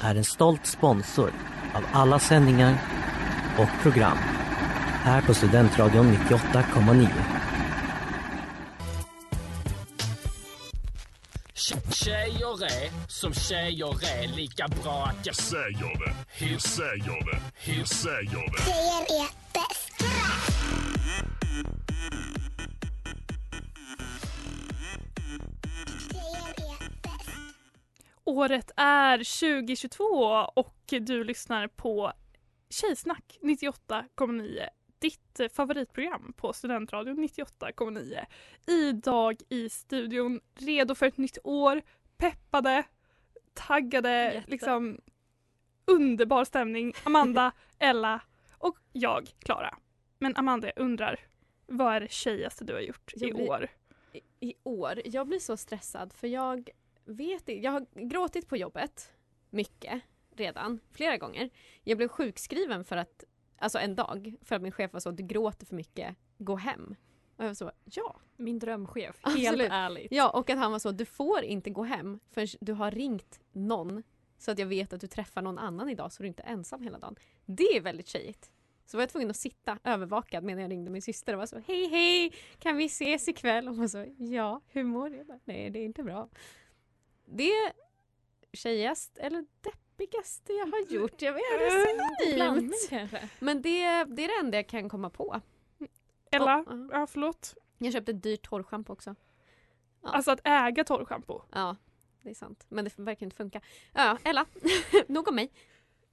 är 0.00 0.14
en 0.14 0.24
stolt 0.24 0.66
sponsor 0.66 1.32
av 1.74 1.84
alla 1.92 2.18
sändningar 2.18 2.78
och 3.58 3.82
program 3.82 4.18
här 5.02 5.22
på 5.22 5.34
Studentradion 5.34 6.16
98,9. 6.16 7.08
Tjejer 11.92 12.64
är 12.64 12.90
som 13.08 13.34
tjejer 13.34 14.04
är 14.22 14.36
lika 14.36 14.68
bra 14.82 15.04
att 15.06 15.26
jag 15.26 15.34
säger 15.34 15.98
det. 16.04 16.14
Hur 16.28 16.58
säger 16.58 17.32
det? 17.32 17.40
Hur 17.54 17.84
säger 17.84 18.50
det? 18.52 18.62
Tjejer 18.64 19.22
är 19.22 19.39
Året 28.30 28.70
är 28.76 29.18
2022 29.18 30.04
och 30.54 30.76
du 30.88 31.24
lyssnar 31.24 31.68
på 31.68 32.12
Tjejsnack 32.68 33.38
98,9. 33.42 34.68
Ditt 34.98 35.40
favoritprogram 35.52 36.32
på 36.36 36.52
Studentradion 36.52 37.18
98,9. 37.24 38.24
Idag 38.66 39.36
i 39.48 39.68
studion, 39.68 40.40
redo 40.54 40.94
för 40.94 41.06
ett 41.06 41.16
nytt 41.16 41.38
år, 41.44 41.82
peppade, 42.16 42.82
taggade, 43.54 44.32
Jätte. 44.34 44.50
liksom 44.50 45.00
underbar 45.84 46.44
stämning. 46.44 46.92
Amanda, 47.04 47.52
Ella 47.78 48.20
och 48.58 48.76
jag, 48.92 49.28
Klara. 49.38 49.78
Men 50.18 50.36
Amanda, 50.36 50.66
jag 50.76 50.84
undrar, 50.84 51.20
vad 51.66 51.94
är 51.94 52.00
det 52.00 52.12
tjejigaste 52.12 52.64
du 52.64 52.72
har 52.72 52.80
gjort 52.80 53.12
i 53.16 53.20
Jag 53.26 53.34
blir- 53.34 53.50
år? 53.50 53.68
i, 54.12 54.20
i 54.48 54.54
år. 54.62 55.00
Jag 55.04 55.26
blir 55.26 55.38
så 55.38 55.56
stressad 55.56 56.12
för 56.12 56.26
jag 56.28 56.68
vet 57.14 57.40
inte. 57.48 57.52
Jag 57.52 57.70
har 57.70 57.86
gråtit 57.94 58.48
på 58.48 58.56
jobbet 58.56 59.12
mycket 59.50 60.02
redan, 60.36 60.80
flera 60.90 61.16
gånger. 61.16 61.50
Jag 61.84 61.96
blev 61.98 62.08
sjukskriven 62.08 62.84
för 62.84 62.96
att, 62.96 63.24
alltså 63.58 63.78
en 63.78 63.94
dag, 63.94 64.34
för 64.42 64.56
att 64.56 64.62
min 64.62 64.72
chef 64.72 64.92
var 64.92 65.00
så 65.00 65.10
du 65.10 65.22
gråter 65.22 65.66
för 65.66 65.76
mycket, 65.76 66.16
gå 66.38 66.56
hem. 66.56 66.94
Och 67.36 67.44
jag 67.44 67.48
var 67.48 67.54
så, 67.54 67.72
ja. 67.84 68.16
Min 68.36 68.58
drömchef, 68.58 69.16
Absolut. 69.22 69.46
helt 69.46 69.72
ärligt. 69.72 70.12
Ja, 70.12 70.30
och 70.30 70.50
att 70.50 70.58
han 70.58 70.72
var 70.72 70.78
så, 70.78 70.90
du 70.90 71.04
får 71.04 71.42
inte 71.42 71.70
gå 71.70 71.82
hem 71.82 72.20
förrän 72.30 72.48
du 72.60 72.72
har 72.72 72.90
ringt 72.90 73.40
någon 73.52 74.02
så 74.38 74.50
att 74.50 74.58
jag 74.58 74.66
vet 74.66 74.92
att 74.92 75.00
du 75.00 75.06
träffar 75.06 75.42
någon 75.42 75.58
annan 75.58 75.88
idag 75.88 76.12
så 76.12 76.22
du 76.22 76.26
inte 76.26 76.42
är 76.42 76.52
ensam 76.52 76.82
hela 76.82 76.98
dagen. 76.98 77.16
Det 77.46 77.76
är 77.76 77.80
väldigt 77.80 78.08
tjejigt. 78.08 78.50
Så 78.86 78.96
var 78.96 79.02
jag 79.02 79.10
tvungen 79.10 79.30
att 79.30 79.36
sitta 79.36 79.78
övervakad 79.84 80.44
medan 80.44 80.62
jag 80.62 80.70
ringde 80.70 80.90
min 80.90 81.02
syster 81.02 81.32
och 81.32 81.38
var 81.38 81.46
så 81.46 81.58
hej 81.66 81.88
hej 81.88 82.32
kan 82.58 82.76
vi 82.76 82.84
ses 82.84 83.28
ikväll? 83.28 83.68
Och 83.68 83.74
hon 83.74 83.80
var 83.80 83.88
så 83.88 84.06
ja 84.18 84.60
hur 84.68 84.84
mår 84.84 85.10
du? 85.10 85.38
Nej 85.44 85.70
det 85.70 85.78
är 85.78 85.84
inte 85.84 86.02
bra. 86.02 86.28
Det 87.32 87.52
är 87.52 87.72
tjejigast 88.52 89.18
eller 89.18 89.44
deppigaste 89.60 90.52
jag 90.52 90.66
har 90.66 90.80
gjort. 90.92 91.22
Jag 91.22 91.32
vet 91.32 91.42
det 91.58 91.64
är 91.64 91.96
synonymt. 92.26 92.74
kanske. 92.88 93.28
Men 93.38 93.62
det, 93.62 94.04
det 94.04 94.24
är 94.24 94.28
det 94.28 94.46
enda 94.46 94.58
jag 94.58 94.66
kan 94.68 94.88
komma 94.88 95.10
på. 95.10 95.40
Ella, 96.30 96.58
Och, 96.58 96.72
ja. 96.72 96.88
ja 96.92 97.06
förlåt. 97.06 97.54
Jag 97.78 97.92
köpte 97.92 98.12
ett 98.12 98.22
dyrt 98.22 98.48
torrschampo 98.48 98.92
också. 98.92 99.14
Ja. 100.02 100.08
Alltså 100.08 100.30
att 100.30 100.40
äga 100.44 100.84
torrschampo. 100.84 101.42
Ja, 101.52 101.76
det 102.22 102.30
är 102.30 102.34
sant. 102.34 102.66
Men 102.68 102.84
det 102.84 102.98
verkar 102.98 103.26
inte 103.26 103.36
funka. 103.36 103.60
Ja, 103.92 104.18
Ella, 104.24 104.46
nog 105.06 105.28
om 105.28 105.34
mig. 105.34 105.52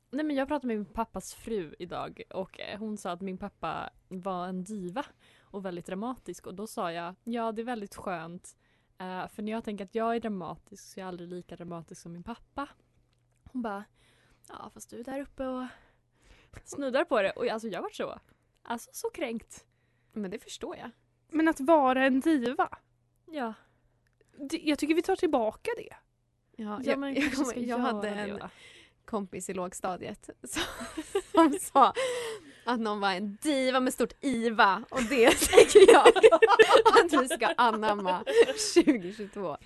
Nej 0.09 0.25
men 0.25 0.35
jag 0.35 0.47
pratade 0.47 0.67
med 0.67 0.77
min 0.77 0.85
pappas 0.85 1.33
fru 1.33 1.75
idag 1.79 2.21
och 2.29 2.59
eh, 2.59 2.79
hon 2.79 2.97
sa 2.97 3.11
att 3.11 3.21
min 3.21 3.37
pappa 3.37 3.89
var 4.07 4.47
en 4.47 4.63
diva 4.63 5.05
och 5.41 5.65
väldigt 5.65 5.85
dramatisk 5.85 6.47
och 6.47 6.53
då 6.53 6.67
sa 6.67 6.91
jag 6.91 7.15
ja 7.23 7.51
det 7.51 7.61
är 7.61 7.63
väldigt 7.63 7.95
skönt 7.95 8.57
eh, 8.99 9.27
för 9.27 9.41
när 9.43 9.51
jag 9.51 9.63
tänker 9.63 9.85
att 9.85 9.95
jag 9.95 10.15
är 10.15 10.19
dramatisk 10.19 10.83
så 10.93 10.99
är 10.99 11.01
jag 11.01 11.07
aldrig 11.07 11.29
lika 11.29 11.55
dramatisk 11.55 12.01
som 12.01 12.11
min 12.13 12.23
pappa. 12.23 12.69
Hon 13.51 13.61
bara 13.61 13.83
ja 14.49 14.69
fast 14.73 14.89
du 14.89 14.99
är 14.99 15.03
där 15.03 15.21
uppe 15.21 15.47
och 15.47 15.65
snuddar 16.63 17.05
på 17.05 17.21
det 17.21 17.31
och 17.31 17.47
alltså 17.47 17.67
jag 17.67 17.81
var 17.81 17.89
så 17.89 18.19
alltså 18.63 18.89
så 18.93 19.09
kränkt. 19.09 19.65
Men 20.11 20.31
det 20.31 20.39
förstår 20.39 20.75
jag. 20.77 20.89
Men 21.29 21.47
att 21.47 21.59
vara 21.59 22.05
en 22.05 22.19
diva. 22.19 22.77
Ja, 23.25 23.53
Det- 24.49 24.61
Jag 24.63 24.79
tycker 24.79 24.95
vi 24.95 25.01
tar 25.01 25.15
tillbaka 25.15 25.71
det. 25.77 25.93
Ja, 26.55 26.65
ja 26.65 26.79
jag, 26.83 26.99
men 26.99 27.15
jag, 27.15 27.33
ska 27.47 27.59
jag 27.59 27.67
göra 27.67 27.79
hade 27.81 28.09
det, 28.09 28.15
en 28.15 28.37
va? 28.39 28.49
kompis 29.05 29.49
i 29.49 29.53
lågstadiet 29.53 30.29
som, 30.43 30.63
som 31.31 31.53
sa 31.61 31.93
att 32.67 32.79
någon 32.79 32.99
var 32.99 33.11
en 33.13 33.37
diva 33.41 33.79
med 33.79 33.93
stort 33.93 34.13
IVA 34.21 34.83
och 34.89 35.03
det 35.03 35.29
tycker 35.39 35.93
jag 35.93 36.07
att 37.03 37.23
vi 37.23 37.27
ska 37.27 37.47
anamma 37.57 38.23
2022. 38.75 39.57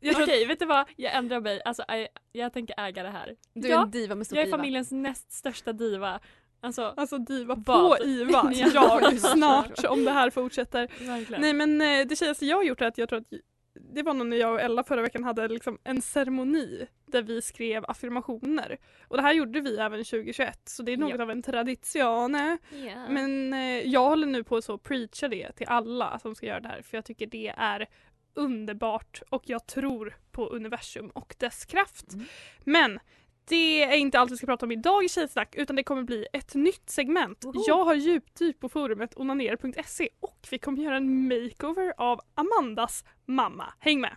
Jag 0.00 0.14
tror 0.14 0.24
Okej 0.26 0.46
vet 0.46 0.58
du 0.58 0.66
vad, 0.66 0.86
jag 0.96 1.14
ändrar 1.14 1.40
mig. 1.40 1.62
Alltså, 1.64 1.84
jag, 1.88 2.08
jag 2.32 2.52
tänker 2.52 2.74
äga 2.80 3.02
det 3.02 3.08
här. 3.10 3.36
Du 3.54 3.68
är 3.68 3.72
Ja, 3.72 3.82
en 3.82 3.90
diva 3.90 4.14
med 4.14 4.26
stort 4.26 4.36
Jag 4.36 4.42
är 4.42 4.48
IVA. 4.48 4.56
familjens 4.56 4.90
näst 4.90 5.32
största 5.32 5.72
diva. 5.72 6.20
Alltså, 6.60 6.94
Alltså 6.96 7.18
diva 7.18 7.56
på 7.56 7.62
Vad? 7.72 8.00
IVA. 8.06 8.52
Ja. 8.74 9.00
Jag 9.02 9.20
snart 9.20 9.84
om 9.84 10.04
det 10.04 10.10
här 10.10 10.30
fortsätter. 10.30 11.06
verkligen. 11.06 11.42
Nej 11.42 11.52
men 11.52 11.80
eh, 11.80 12.06
det 12.06 12.16
tjejigaste 12.16 12.46
jag 12.46 12.56
har 12.56 12.64
gjort 12.64 12.80
är 12.80 12.86
att 12.86 12.98
jag 12.98 13.08
tror 13.08 13.18
att 13.18 13.26
det 13.74 14.02
var 14.02 14.14
nog 14.14 14.26
när 14.26 14.36
jag 14.36 14.52
och 14.52 14.60
Ella 14.60 14.84
förra 14.84 15.02
veckan 15.02 15.24
hade 15.24 15.48
liksom 15.48 15.78
en 15.84 16.02
ceremoni 16.02 16.86
där 17.06 17.22
vi 17.22 17.42
skrev 17.42 17.84
affirmationer. 17.88 18.78
Och 19.08 19.16
det 19.16 19.22
här 19.22 19.32
gjorde 19.32 19.60
vi 19.60 19.76
även 19.78 20.04
2021 20.04 20.60
så 20.64 20.82
det 20.82 20.92
är 20.92 20.96
något 20.96 21.14
Ja. 21.16 21.22
av 21.22 21.30
en 21.30 21.42
tradition. 21.42 22.34
Ja. 22.70 23.08
Men 23.08 23.52
eh, 23.52 23.60
jag 23.88 24.08
håller 24.08 24.26
nu 24.26 24.44
på 24.44 24.56
att 24.56 24.82
preacha 24.82 25.28
det 25.28 25.52
till 25.52 25.66
alla 25.68 26.18
som 26.18 26.34
ska 26.34 26.46
göra 26.46 26.60
det 26.60 26.68
här 26.68 26.82
för 26.82 26.96
jag 26.96 27.04
tycker 27.04 27.26
det 27.26 27.48
är 27.56 27.86
underbart 28.34 29.22
och 29.28 29.42
jag 29.46 29.66
tror 29.66 30.16
på 30.30 30.46
universum 30.46 31.10
och 31.10 31.34
dess 31.38 31.64
kraft. 31.64 32.12
Mm. 32.12 32.26
Men 32.64 33.00
det 33.52 33.82
är 33.82 33.96
inte 33.96 34.18
allt 34.18 34.30
vi 34.30 34.36
ska 34.36 34.46
prata 34.46 34.66
om 34.66 34.72
idag 34.72 35.04
i 35.04 35.08
Tjejsnack 35.08 35.54
utan 35.54 35.76
det 35.76 35.82
kommer 35.82 36.02
bli 36.02 36.26
ett 36.32 36.54
nytt 36.54 36.90
segment. 36.90 37.44
Woho! 37.44 37.64
Jag 37.66 37.84
har 37.84 37.94
djupdyk 37.94 38.60
på 38.60 38.68
forumet 38.68 39.16
onaner.se 39.16 40.08
och 40.20 40.48
vi 40.50 40.58
kommer 40.58 40.82
göra 40.82 40.96
en 40.96 41.28
makeover 41.28 41.92
av 41.96 42.20
Amandas 42.34 43.04
mamma. 43.26 43.72
Häng 43.78 44.00
med! 44.00 44.16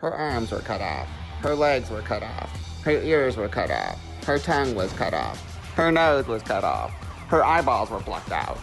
Her 0.00 0.12
arms 0.12 0.52
were 0.52 0.60
cut 0.60 0.80
off. 0.80 1.08
Her 1.42 1.56
legs 1.56 1.90
were 1.90 2.02
cut 2.02 2.22
off. 2.22 2.84
Her 2.84 2.92
ears 2.92 3.36
were 3.36 3.48
cut 3.48 3.70
off. 3.70 4.26
Her 4.26 4.38
tongue 4.38 4.74
was 4.74 4.92
cut 4.92 5.14
off. 5.14 5.38
Her 5.76 5.90
nose 5.90 6.28
was 6.28 6.42
cut 6.42 6.64
off. 6.64 6.90
Her 7.30 7.58
eyeballs 7.58 7.90
were 7.90 8.00
plucked 8.00 8.32
out. 8.32 8.58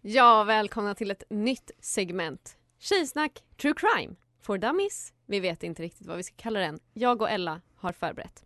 Ja, 0.00 0.44
välkomna 0.44 0.94
till 0.94 1.10
ett 1.10 1.22
nytt 1.30 1.70
segment. 1.80 2.55
Tjejsnack 2.78 3.42
True 3.56 3.74
Crime 3.76 4.14
for 4.40 4.58
Dummies. 4.58 5.12
Vi 5.26 5.40
vet 5.40 5.62
inte 5.62 5.82
riktigt 5.82 6.06
vad 6.06 6.16
vi 6.16 6.22
ska 6.22 6.34
kalla 6.36 6.60
den. 6.60 6.80
Jag 6.94 7.22
och 7.22 7.30
Ella 7.30 7.60
har 7.76 7.92
förberett. 7.92 8.44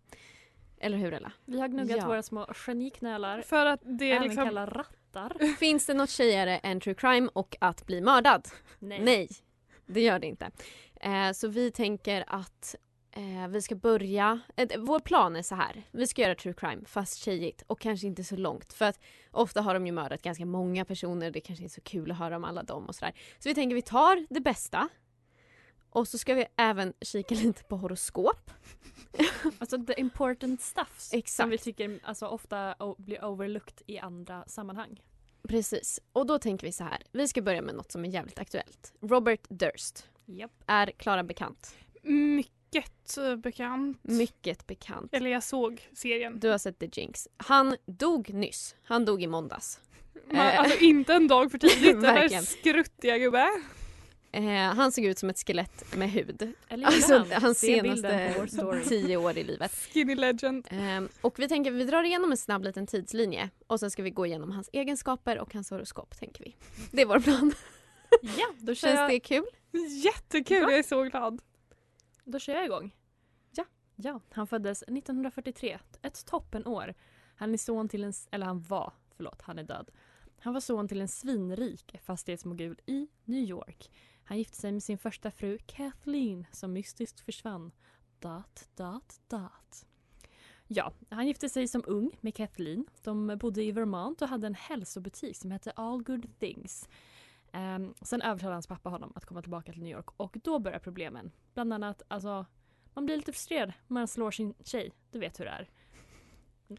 Eller 0.77 0.97
hur 0.97 1.13
Ella? 1.13 1.31
Vi 1.45 1.59
har 1.59 1.67
gnuggat 1.67 1.97
Ja. 1.97 2.07
våra 2.07 2.23
små 2.23 2.47
geniknölar, 2.53 3.41
För 3.41 3.65
att 3.65 3.79
det 3.83 4.05
är 4.11 4.15
även 4.15 4.27
liksom... 4.27 4.45
kallade 4.45 4.71
rattar. 4.71 5.55
Finns 5.57 5.85
det 5.85 5.93
något 5.93 6.09
tjejigare 6.09 6.57
än 6.57 6.79
true 6.79 6.95
crime 6.95 7.29
och 7.33 7.55
att 7.61 7.85
bli 7.85 8.01
mördad? 8.01 8.47
Nej, 8.79 9.29
det 9.85 10.01
gör 10.01 10.19
det 10.19 10.27
inte. 10.27 10.51
Eh, 11.01 11.31
så 11.31 11.47
vi 11.47 11.71
tänker 11.71 12.23
att 12.27 12.75
eh, 13.11 13.47
vi 13.47 13.61
ska 13.61 13.75
börja... 13.75 14.39
Eh, 14.55 14.79
vår 14.79 14.99
plan 14.99 15.35
är 15.35 15.41
så 15.41 15.55
här. 15.55 15.83
Vi 15.91 16.07
ska 16.07 16.21
göra 16.21 16.35
true 16.35 16.53
crime 16.53 16.81
fast 16.85 17.17
tjejigt 17.17 17.63
och 17.67 17.79
kanske 17.79 18.07
inte 18.07 18.23
så 18.23 18.35
långt. 18.35 18.73
För 18.73 18.85
att 18.85 18.99
ofta 19.31 19.61
har 19.61 19.73
de 19.73 19.85
ju 19.85 19.91
mördat 19.91 20.21
ganska 20.21 20.45
många 20.45 20.85
personer. 20.85 21.31
Det 21.31 21.41
kanske 21.41 21.63
inte 21.63 21.73
är 21.73 21.75
så 21.75 21.81
kul 21.81 22.11
att 22.11 22.17
höra 22.17 22.35
om 22.35 22.43
alla 22.43 22.63
dem 22.63 22.85
och 22.85 22.95
sådär. 22.95 23.13
Så 23.39 23.49
vi 23.49 23.55
tänker 23.55 23.75
vi 23.75 23.81
tar 23.81 24.25
det 24.29 24.39
bästa 24.39 24.89
Och 25.89 26.07
så 26.07 26.17
ska 26.17 26.33
vi 26.33 26.45
även 26.57 26.93
kika 27.01 27.35
lite 27.43 27.63
på 27.63 27.77
horoskop. 27.77 28.51
Alltså 29.59 29.85
the 29.85 29.99
important 29.99 30.61
stuff 30.61 31.09
Exakt. 31.11 31.29
som 31.29 31.49
vi 31.49 31.57
tycker 31.57 31.99
alltså, 32.03 32.25
ofta 32.25 32.75
blir 32.97 33.25
overlooked 33.25 33.81
i 33.85 33.99
andra 33.99 34.43
sammanhang. 34.47 35.01
Precis. 35.47 35.99
Och 36.13 36.25
då 36.25 36.39
tänker 36.39 36.67
vi 36.67 36.71
så 36.71 36.83
här. 36.83 37.03
Vi 37.11 37.27
ska 37.27 37.41
börja 37.41 37.61
med 37.61 37.75
något 37.75 37.91
som 37.91 38.05
är 38.05 38.09
jävligt 38.09 38.39
aktuellt. 38.39 38.93
Robert 39.01 39.41
Durst. 39.49 40.09
Japp. 40.25 40.51
Är 40.67 40.91
Klara 40.91 41.23
bekant? 41.23 41.75
Mycket 42.03 42.60
eh, 42.75 43.35
bekant. 43.35 43.99
Mycket 44.01 44.67
bekant. 44.67 45.13
Eller 45.13 45.29
jag 45.29 45.43
såg 45.43 45.89
serien. 45.93 46.39
Du 46.39 46.49
har 46.49 46.57
sett 46.57 46.79
The 46.79 46.89
Jinx. 46.93 47.27
Han 47.37 47.75
dog 47.85 48.33
nyss. 48.33 48.75
Han 48.83 49.05
dog 49.05 49.23
i 49.23 49.27
måndags. 49.27 49.79
Man, 50.31 50.47
Eh. 50.47 50.59
alltså 50.59 50.79
inte 50.79 51.13
en 51.13 51.27
dag 51.27 51.51
för 51.51 51.57
tidigt. 51.57 52.01
Det 52.01 52.07
här 52.07 52.41
skruttiga 52.41 53.17
gubbe. 53.17 53.47
Eh, 54.33 54.43
han 54.53 54.91
såg 54.91 55.05
ut 55.05 55.19
som 55.19 55.29
ett 55.29 55.39
skelett 55.47 55.95
med 55.97 56.11
hud. 56.11 56.53
Eller 56.67 56.87
Alltså 56.87 57.15
ibland. 57.15 57.31
hans 57.43 57.59
Se 57.59 57.67
senaste 57.81 58.83
tio 58.89 59.17
år 59.17 59.37
i 59.37 59.43
livet. 59.43 59.71
Skinny 59.93 60.15
legend. 60.15 60.67
Ehm, 60.69 61.09
och 61.21 61.39
vi 61.39 61.47
tänker 61.47 61.71
vi 61.71 61.83
drar 61.83 62.03
igenom 62.03 62.31
en 62.31 62.37
snabb 62.37 62.63
liten 62.63 62.87
tidslinje 62.87 63.49
och 63.67 63.79
sen 63.79 63.91
ska 63.91 64.03
vi 64.03 64.09
gå 64.09 64.25
igenom 64.25 64.51
hans 64.51 64.69
egenskaper 64.73 65.39
och 65.39 65.53
hans 65.53 65.69
horoskop 65.69 66.19
tänker 66.19 66.43
vi. 66.43 66.55
Det 66.91 67.01
är 67.01 67.05
vår 67.05 67.19
plan. 67.19 67.53
Ja, 68.21 68.47
då 68.57 68.75
Känns 68.75 68.99
jag, 68.99 69.09
det 69.09 69.19
kul? 69.19 69.45
Jättekul, 70.03 70.61
jag 70.61 70.77
är 70.77 70.83
så 70.83 71.03
glad 71.03 71.41
då 72.23 72.39
kör 72.39 72.53
jag 72.53 72.65
igång. 72.65 72.95
Ja. 73.51 73.65
Ja, 73.95 74.21
han 74.29 74.47
föddes 74.47 74.83
1943, 74.83 75.79
ett 76.01 76.25
toppenår. 76.25 76.93
Han 77.35 77.53
är 77.53 77.57
son 77.57 77.89
till 77.89 78.03
en, 78.03 78.13
eller 78.31 78.45
han 78.45 78.61
var, 78.61 78.93
förlåt, 79.15 79.41
han 79.41 79.59
är 79.59 79.63
död. 79.63 79.91
Han 80.39 80.53
var 80.53 80.61
son 80.61 80.87
till 80.87 81.01
en 81.01 81.07
svinrik 81.07 81.95
fastighetsmogul 82.03 82.79
i 82.85 83.07
New 83.25 83.43
York. 83.43 83.91
Han 84.23 84.37
gifte 84.37 84.57
sig 84.57 84.71
med 84.71 84.83
sin 84.83 84.97
första 84.97 85.31
fru 85.31 85.57
Kathleen 85.65 86.45
som 86.51 86.73
mystiskt 86.73 87.19
försvann. 87.19 87.71
Dot, 88.19 88.69
dot, 88.75 89.21
dot. 89.27 89.85
Ja, 90.67 90.93
han 91.09 91.27
gifte 91.27 91.49
sig 91.49 91.67
som 91.67 91.83
ung 91.87 92.11
med 92.21 92.35
Kathleen. 92.35 92.85
De 93.03 93.37
bodde 93.37 93.63
i 93.63 93.71
Vermont 93.71 94.21
och 94.21 94.27
hade 94.27 94.47
en 94.47 94.55
hälsobutik 94.55 95.37
som 95.37 95.51
hette 95.51 95.71
All 95.71 96.03
Good 96.03 96.39
Things. 96.39 96.89
Ehm, 97.51 97.93
sen 98.01 98.21
övertalade 98.21 98.55
hans 98.55 98.67
pappa 98.67 98.89
honom 98.89 99.13
att 99.15 99.25
komma 99.25 99.41
tillbaka 99.41 99.71
till 99.71 99.83
New 99.83 99.91
York 99.91 100.09
och 100.17 100.37
då 100.43 100.59
börjar 100.59 100.79
problemen. 100.79 101.31
Bland 101.53 101.73
annat, 101.73 102.01
alltså, 102.07 102.45
man 102.93 103.05
blir 103.05 103.17
lite 103.17 103.31
frustrerad. 103.31 103.73
Man 103.87 104.07
slår 104.07 104.31
sin 104.31 104.53
tjej. 104.63 104.91
Du 105.11 105.19
vet 105.19 105.39
hur 105.39 105.45
det 105.45 105.51
är. 105.51 105.69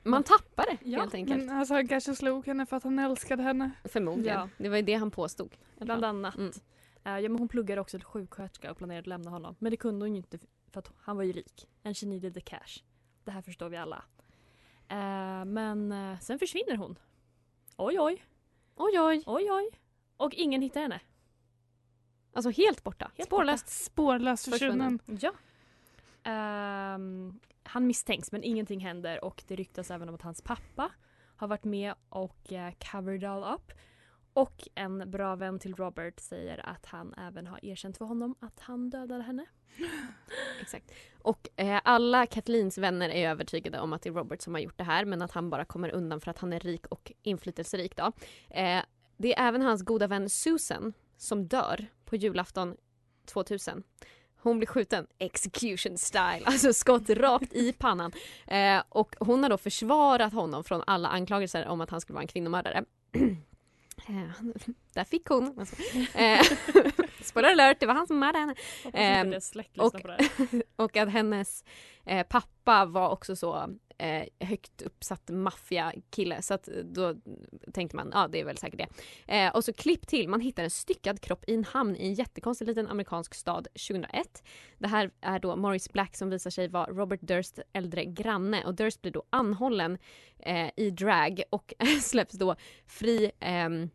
Man 0.02 0.22
tappar 0.22 0.66
det 0.66 0.90
Ja, 0.90 1.00
helt 1.00 1.14
enkelt. 1.14 1.46
Men 1.46 1.58
alltså, 1.58 1.74
han 1.74 1.88
kanske 1.88 2.14
slog 2.14 2.46
henne 2.46 2.66
för 2.66 2.76
att 2.76 2.84
han 2.84 2.98
älskade 2.98 3.42
henne. 3.42 3.70
Förmodligen. 3.84 4.38
Ja. 4.38 4.48
Det 4.58 4.68
var 4.68 4.76
ju 4.76 4.82
det 4.82 4.94
han 4.94 5.10
påstod. 5.10 5.56
Bland 5.78 6.04
annat. 6.04 6.36
Mm. 6.36 6.52
Eh, 7.04 7.18
ja, 7.18 7.28
men 7.28 7.38
hon 7.38 7.48
pluggade 7.48 7.80
också 7.80 7.98
till 7.98 8.04
sjuksköterska 8.04 8.70
och 8.70 8.76
planerade 8.76 9.00
att 9.00 9.06
lämna 9.06 9.30
honom. 9.30 9.56
Men 9.58 9.70
det 9.70 9.76
kunde 9.76 10.04
hon 10.04 10.12
ju 10.12 10.16
inte 10.16 10.38
för 10.70 10.78
att 10.78 10.92
han 10.98 11.16
var 11.16 11.24
ju 11.24 11.32
rik. 11.32 11.68
And 11.84 11.96
she 11.96 12.06
needed 12.06 12.34
the 12.34 12.40
cash. 12.40 12.82
Det 13.24 13.30
här 13.30 13.42
förstår 13.42 13.68
vi 13.68 13.76
alla. 13.76 14.04
Eh, 14.88 15.44
men 15.44 15.92
eh, 15.92 16.18
sen 16.18 16.38
försvinner 16.38 16.76
hon. 16.76 16.98
Oj, 17.76 18.00
oj. 18.00 18.24
Oj 18.76 19.00
oj. 19.00 19.22
Oj, 19.26 19.50
oj. 19.52 19.70
Och 20.16 20.34
ingen 20.34 20.62
hittar 20.62 20.80
henne. 20.80 21.00
Alltså 22.32 22.50
helt 22.50 22.84
borta. 22.84 23.10
Helt 23.16 23.28
Spårlöst. 23.28 23.68
Spårlöst 23.68 24.50
försvunnen. 24.50 24.98
Ja. 25.06 25.32
Ehm, 26.24 27.40
han 27.62 27.86
misstänks 27.86 28.32
men 28.32 28.42
ingenting 28.44 28.80
händer 28.80 29.24
och 29.24 29.44
det 29.48 29.56
ryktas 29.56 29.90
även 29.90 30.08
om 30.08 30.14
att 30.14 30.22
hans 30.22 30.42
pappa 30.42 30.90
har 31.36 31.48
varit 31.48 31.64
med 31.64 31.94
och 32.08 32.52
uh, 32.52 32.70
covered 32.92 33.24
all 33.24 33.54
up. 33.54 33.72
Och 34.34 34.68
en 34.74 35.10
bra 35.10 35.36
vän 35.36 35.58
till 35.58 35.74
Robert 35.74 36.20
säger 36.20 36.66
att 36.68 36.86
han 36.86 37.14
även 37.14 37.46
har 37.46 37.64
erkänt 37.64 37.98
för 37.98 38.04
honom 38.04 38.34
att 38.40 38.60
han 38.60 38.90
dödade 38.90 39.22
henne. 39.22 39.46
Exakt. 40.60 40.92
Och 41.22 41.48
eh, 41.56 41.80
alla 41.84 42.26
Kathleens 42.26 42.78
vänner 42.78 43.08
är 43.08 43.30
övertygade 43.30 43.80
om 43.80 43.92
att 43.92 44.02
det 44.02 44.08
är 44.08 44.12
Robert 44.12 44.42
som 44.42 44.54
har 44.54 44.60
gjort 44.60 44.78
det 44.78 44.84
här 44.84 45.04
men 45.04 45.22
att 45.22 45.32
han 45.32 45.50
bara 45.50 45.64
kommer 45.64 45.90
undan 45.90 46.20
för 46.20 46.30
att 46.30 46.38
han 46.38 46.52
är 46.52 46.60
rik 46.60 46.86
och 46.86 47.12
inflytelserik 47.22 47.96
då. 47.96 48.12
Eh, 48.50 48.82
det 49.22 49.34
är 49.34 49.48
även 49.48 49.62
hans 49.62 49.82
goda 49.82 50.06
vän 50.06 50.28
Susan 50.28 50.92
som 51.16 51.46
dör 51.46 51.86
på 52.04 52.16
julafton 52.16 52.76
2000. 53.26 53.82
Hon 54.36 54.58
blir 54.58 54.66
skjuten 54.66 55.06
execution 55.18 55.98
style, 55.98 56.42
alltså 56.44 56.72
skott 56.72 57.10
rakt 57.10 57.52
i 57.52 57.72
pannan. 57.72 58.12
Eh, 58.46 58.82
och 58.88 59.16
hon 59.20 59.42
har 59.42 59.50
då 59.50 59.58
försvarat 59.58 60.32
honom 60.32 60.64
från 60.64 60.82
alla 60.86 61.08
anklagelser 61.08 61.66
om 61.66 61.80
att 61.80 61.90
han 61.90 62.00
skulle 62.00 62.14
vara 62.14 62.22
en 62.22 62.28
kvinnomördare. 62.28 62.84
Eh, 64.08 64.46
där 64.94 65.04
fick 65.04 65.26
hon. 65.26 65.58
Alltså, 65.58 65.76
eh, 66.18 66.40
spoiler 67.22 67.50
alert, 67.50 67.80
det 67.80 67.86
var 67.86 67.94
han 67.94 68.06
som 68.06 68.18
mördade 68.18 68.38
henne. 68.38 68.54
Lyssnar 69.72 69.84
och-. 69.84 70.62
Och 70.76 70.96
att 70.96 71.08
hennes 71.08 71.64
eh, 72.04 72.26
pappa 72.26 72.84
var 72.84 73.10
också 73.10 73.36
så 73.36 73.68
eh, 73.98 74.24
högt 74.40 74.82
uppsatt 74.82 75.30
maffiakille 75.30 76.42
så 76.42 76.54
att 76.54 76.68
då 76.84 77.14
tänkte 77.72 77.96
man 77.96 78.10
ja 78.14 78.28
det 78.28 78.40
är 78.40 78.44
väl 78.44 78.58
säkert 78.58 78.80
det. 79.26 79.34
Eh, 79.36 79.54
och 79.54 79.64
så 79.64 79.72
klipp 79.72 80.06
till, 80.06 80.28
man 80.28 80.40
hittar 80.40 80.64
en 80.64 80.70
styckad 80.70 81.20
kropp 81.20 81.44
i 81.46 81.54
en 81.54 81.64
hamn 81.64 81.96
i 81.96 82.06
en 82.06 82.14
jättekonstig 82.14 82.66
liten 82.66 82.88
amerikansk 82.88 83.34
stad 83.34 83.68
2001. 83.88 84.42
Det 84.78 84.88
här 84.88 85.10
är 85.20 85.38
då 85.38 85.56
Morris 85.56 85.92
Black 85.92 86.16
som 86.16 86.30
visar 86.30 86.50
sig 86.50 86.68
vara 86.68 86.86
Robert 86.86 87.20
Durst 87.22 87.58
äldre 87.72 88.04
granne 88.04 88.64
och 88.64 88.74
Durst 88.74 89.02
blir 89.02 89.12
då 89.12 89.22
anhållen 89.30 89.98
eh, 90.38 90.70
i 90.76 90.90
drag 90.90 91.42
och 91.50 91.74
släpps 92.02 92.34
då 92.34 92.56
fri 92.86 93.30
ehm, 93.40 93.90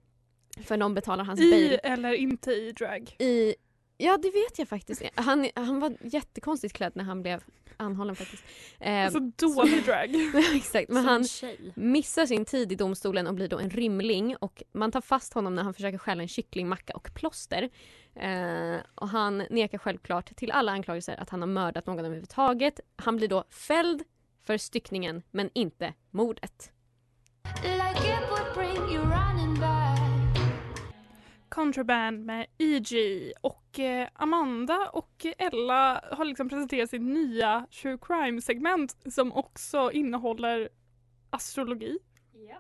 för 0.63 0.77
någon 0.77 0.93
betalar 0.93 1.23
hans 1.23 1.39
I 1.39 1.51
bail 1.51 1.79
eller 1.83 2.13
inte 2.13 2.51
i 2.51 2.71
drag. 2.71 3.15
i... 3.19 3.55
Ja, 3.99 4.17
det 4.17 4.31
vet 4.31 4.59
jag 4.59 4.67
faktiskt. 4.67 5.01
Han, 5.15 5.49
han 5.55 5.79
var 5.79 5.97
jättekonstigt 6.01 6.73
klädd 6.73 6.91
när 6.95 7.03
han 7.03 7.21
blev 7.21 7.43
anhållen 7.77 8.15
faktiskt. 8.15 8.43
Eh, 8.79 9.03
Alltså 9.05 9.19
dålig 9.19 9.85
drag. 9.85 10.09
exakt, 10.55 10.89
men 10.89 10.97
Som 11.03 11.05
han 11.09 11.23
tjej. 11.23 11.71
missar 11.75 12.25
sin 12.25 12.45
tid 12.45 12.71
i 12.71 12.75
domstolen 12.75 13.27
och 13.27 13.33
blir 13.33 13.47
då 13.47 13.59
en 13.59 13.69
rymling 13.69 14.35
och 14.35 14.63
man 14.73 14.91
tar 14.91 15.01
fast 15.01 15.33
honom 15.33 15.55
när 15.55 15.63
han 15.63 15.73
försöker 15.73 15.97
stjäla 15.97 16.21
en 16.21 16.27
kycklingmacka 16.27 16.93
och 16.93 17.09
plåster. 17.13 17.69
Eh, 18.15 18.77
och 18.95 19.09
han 19.09 19.37
nekar 19.49 19.77
självklart 19.77 20.35
till 20.35 20.51
alla 20.51 20.71
anklagelser 20.71 21.15
att 21.21 21.29
han 21.29 21.41
har 21.41 21.47
mördat 21.47 21.85
någon 21.85 21.99
överhuvudtaget. 22.05 22.79
Han 22.95 23.17
blir 23.17 23.27
då 23.27 23.43
fälld 23.49 24.03
för 24.43 24.57
styckningen 24.57 25.23
men 25.31 25.49
inte 25.53 25.93
mordet. 26.11 26.71
Like 27.63 28.09
it 28.13 28.29
would 28.29 28.53
bring 28.55 28.95
you 28.95 29.03
running 29.05 29.59
back. 29.59 29.99
Contraband 31.49 32.25
med 32.25 32.45
E.G. 32.57 32.97
Och 33.41 33.66
Amanda 34.13 34.89
och 34.93 35.25
Ella 35.37 36.03
har 36.11 36.25
liksom 36.25 36.49
presenterat 36.49 36.89
sitt 36.89 37.01
nya 37.01 37.67
true 37.81 37.97
crime-segment 38.01 38.97
som 39.13 39.33
också 39.33 39.91
innehåller 39.91 40.69
astrologi. 41.29 41.99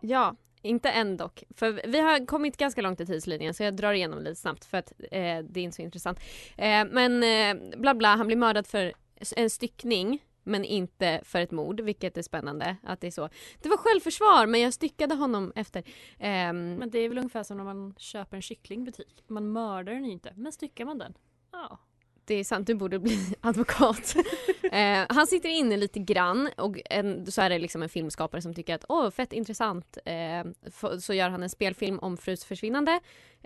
Ja, 0.01 0.35
inte 0.61 0.89
än 0.89 1.17
dock. 1.17 1.43
För 1.55 1.81
vi 1.87 1.99
har 1.99 2.25
kommit 2.25 2.57
ganska 2.57 2.81
långt 2.81 3.01
i 3.01 3.05
tidslinjen 3.05 3.53
så 3.53 3.63
jag 3.63 3.75
drar 3.75 3.93
igenom 3.93 4.19
lite 4.19 4.35
snabbt 4.35 4.65
för 4.65 4.77
att 4.77 4.91
eh, 5.11 5.39
det 5.49 5.59
är 5.59 5.63
inte 5.63 5.75
så 5.75 5.81
intressant. 5.81 6.19
Eh, 6.57 6.85
men 6.91 7.23
eh, 7.23 7.77
bla 7.77 7.93
bla, 7.93 8.15
han 8.15 8.27
blir 8.27 8.37
mördad 8.37 8.67
för 8.67 8.93
en 9.35 9.49
styckning 9.49 10.23
men 10.47 10.65
inte 10.65 11.21
för 11.23 11.41
ett 11.41 11.51
mord, 11.51 11.81
vilket 11.81 12.17
är 12.17 12.21
spännande. 12.21 12.75
Att 12.83 13.01
det 13.01 13.07
är 13.07 13.11
så. 13.11 13.29
Det 13.61 13.69
var 13.69 13.77
självförsvar 13.77 14.47
men 14.47 14.61
jag 14.61 14.73
styckade 14.73 15.15
honom 15.15 15.51
efter. 15.55 15.83
Ehm, 16.19 16.75
Men 16.75 16.89
det 16.89 16.99
är 16.99 17.09
väl 17.09 17.17
ungefär 17.17 17.43
som 17.43 17.57
när 17.57 17.63
man 17.63 17.93
köper 17.97 18.35
en 18.35 18.41
kyckling 18.41 18.81
i 18.81 18.85
butik. 18.85 19.23
Man 19.27 19.51
mördar 19.51 19.93
den 19.93 20.05
inte, 20.05 20.33
men 20.35 20.51
styckar 20.51 20.85
man 20.85 20.97
den? 20.97 21.13
Ja. 21.51 21.79
Det 22.25 22.35
är 22.35 22.43
sant, 22.43 22.67
du 22.67 22.75
borde 22.75 22.99
bli 22.99 23.33
advokat. 23.41 24.15
eh, 24.71 25.05
han 25.09 25.27
sitter 25.27 25.49
inne 25.49 25.77
lite 25.77 25.99
grann 25.99 26.49
och 26.57 26.77
en, 26.89 27.31
så 27.31 27.41
är 27.41 27.49
det 27.49 27.59
liksom 27.59 27.83
en 27.83 27.89
filmskapare 27.89 28.41
som 28.41 28.53
tycker 28.53 28.75
att 28.75 28.85
åh, 28.89 29.09
fett 29.09 29.33
intressant. 29.33 29.97
F- 30.05 31.01
så 31.01 31.13
gör 31.13 31.29
han 31.29 31.43
en 31.43 31.49
spelfilm 31.49 31.99
om 31.99 32.17
frus 32.17 32.45
försvinnande 32.45 32.99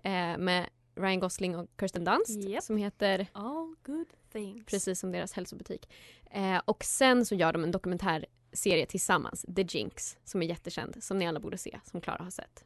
eh, 0.03 0.37
med 0.37 0.65
Ryan 0.95 1.19
Gosling 1.19 1.55
och 1.55 1.69
Kirsten 1.79 2.03
Dunst 2.03 2.43
Japp. 2.43 2.63
som 2.63 2.77
heter 2.77 3.27
All 3.31 3.75
good 3.83 4.07
things. 4.31 4.65
precis 4.65 4.99
som 4.99 5.11
deras 5.11 5.33
hälsobutik. 5.33 5.89
Eh, 6.31 6.57
och 6.65 6.83
sen 6.83 7.25
så 7.25 7.35
gör 7.35 7.53
de 7.53 7.63
en 7.63 7.71
dokumentärserie 7.71 8.85
tillsammans, 8.85 9.45
The 9.55 9.61
Jinx, 9.69 10.17
som 10.23 10.41
är 10.41 10.45
jättekänd, 10.45 11.03
som 11.03 11.17
ni 11.17 11.27
alla 11.27 11.39
borde 11.39 11.57
se, 11.57 11.79
som 11.91 12.01
Klara 12.01 12.23
har 12.23 12.31
sett. 12.31 12.65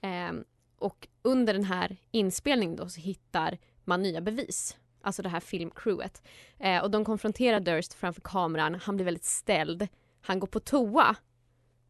Eh, 0.00 0.32
och 0.78 1.08
under 1.22 1.52
den 1.54 1.64
här 1.64 1.96
inspelningen 2.10 2.76
då 2.76 2.88
så 2.88 3.00
hittar 3.00 3.58
man 3.84 4.02
nya 4.02 4.20
bevis. 4.20 4.76
Alltså 5.02 5.22
det 5.22 5.28
här 5.28 5.40
filmcrewet. 5.40 6.22
Eh, 6.58 6.82
och 6.82 6.90
de 6.90 7.04
konfronterar 7.04 7.60
Durst 7.60 7.94
framför 7.94 8.20
kameran, 8.20 8.74
han 8.74 8.96
blir 8.96 9.04
väldigt 9.04 9.24
ställd. 9.24 9.88
Han 10.20 10.40
går 10.40 10.46
på 10.46 10.60
toa. 10.60 11.16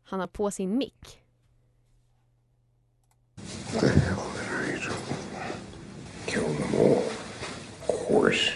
Han 0.05 0.21
har 0.21 0.27
på 0.27 0.51
sin 0.51 0.79
mick. 0.79 1.23
Kill 6.27 6.43
them 6.43 6.75
all. 6.81 7.03
Of 7.89 7.95
course. 8.09 8.53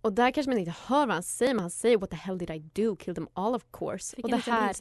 Och 0.00 0.12
där 0.12 0.30
kanske 0.30 0.50
man 0.50 0.58
inte 0.58 0.74
hör 0.86 1.06
vad 1.06 1.14
han 1.14 1.22
säger, 1.22 1.54
men 1.54 1.62
han 1.62 1.70
säger 1.70 1.98
“What 1.98 2.10
the 2.10 2.16
hell 2.16 2.38
did 2.38 2.50
I 2.50 2.58
do? 2.58 2.96
Kill 2.96 3.14
them 3.14 3.28
all 3.32 3.54
of 3.54 3.64
course”. 3.70 4.16
Fick 4.16 4.24
och 4.24 4.30
det 4.30 4.36
här. 4.36 4.76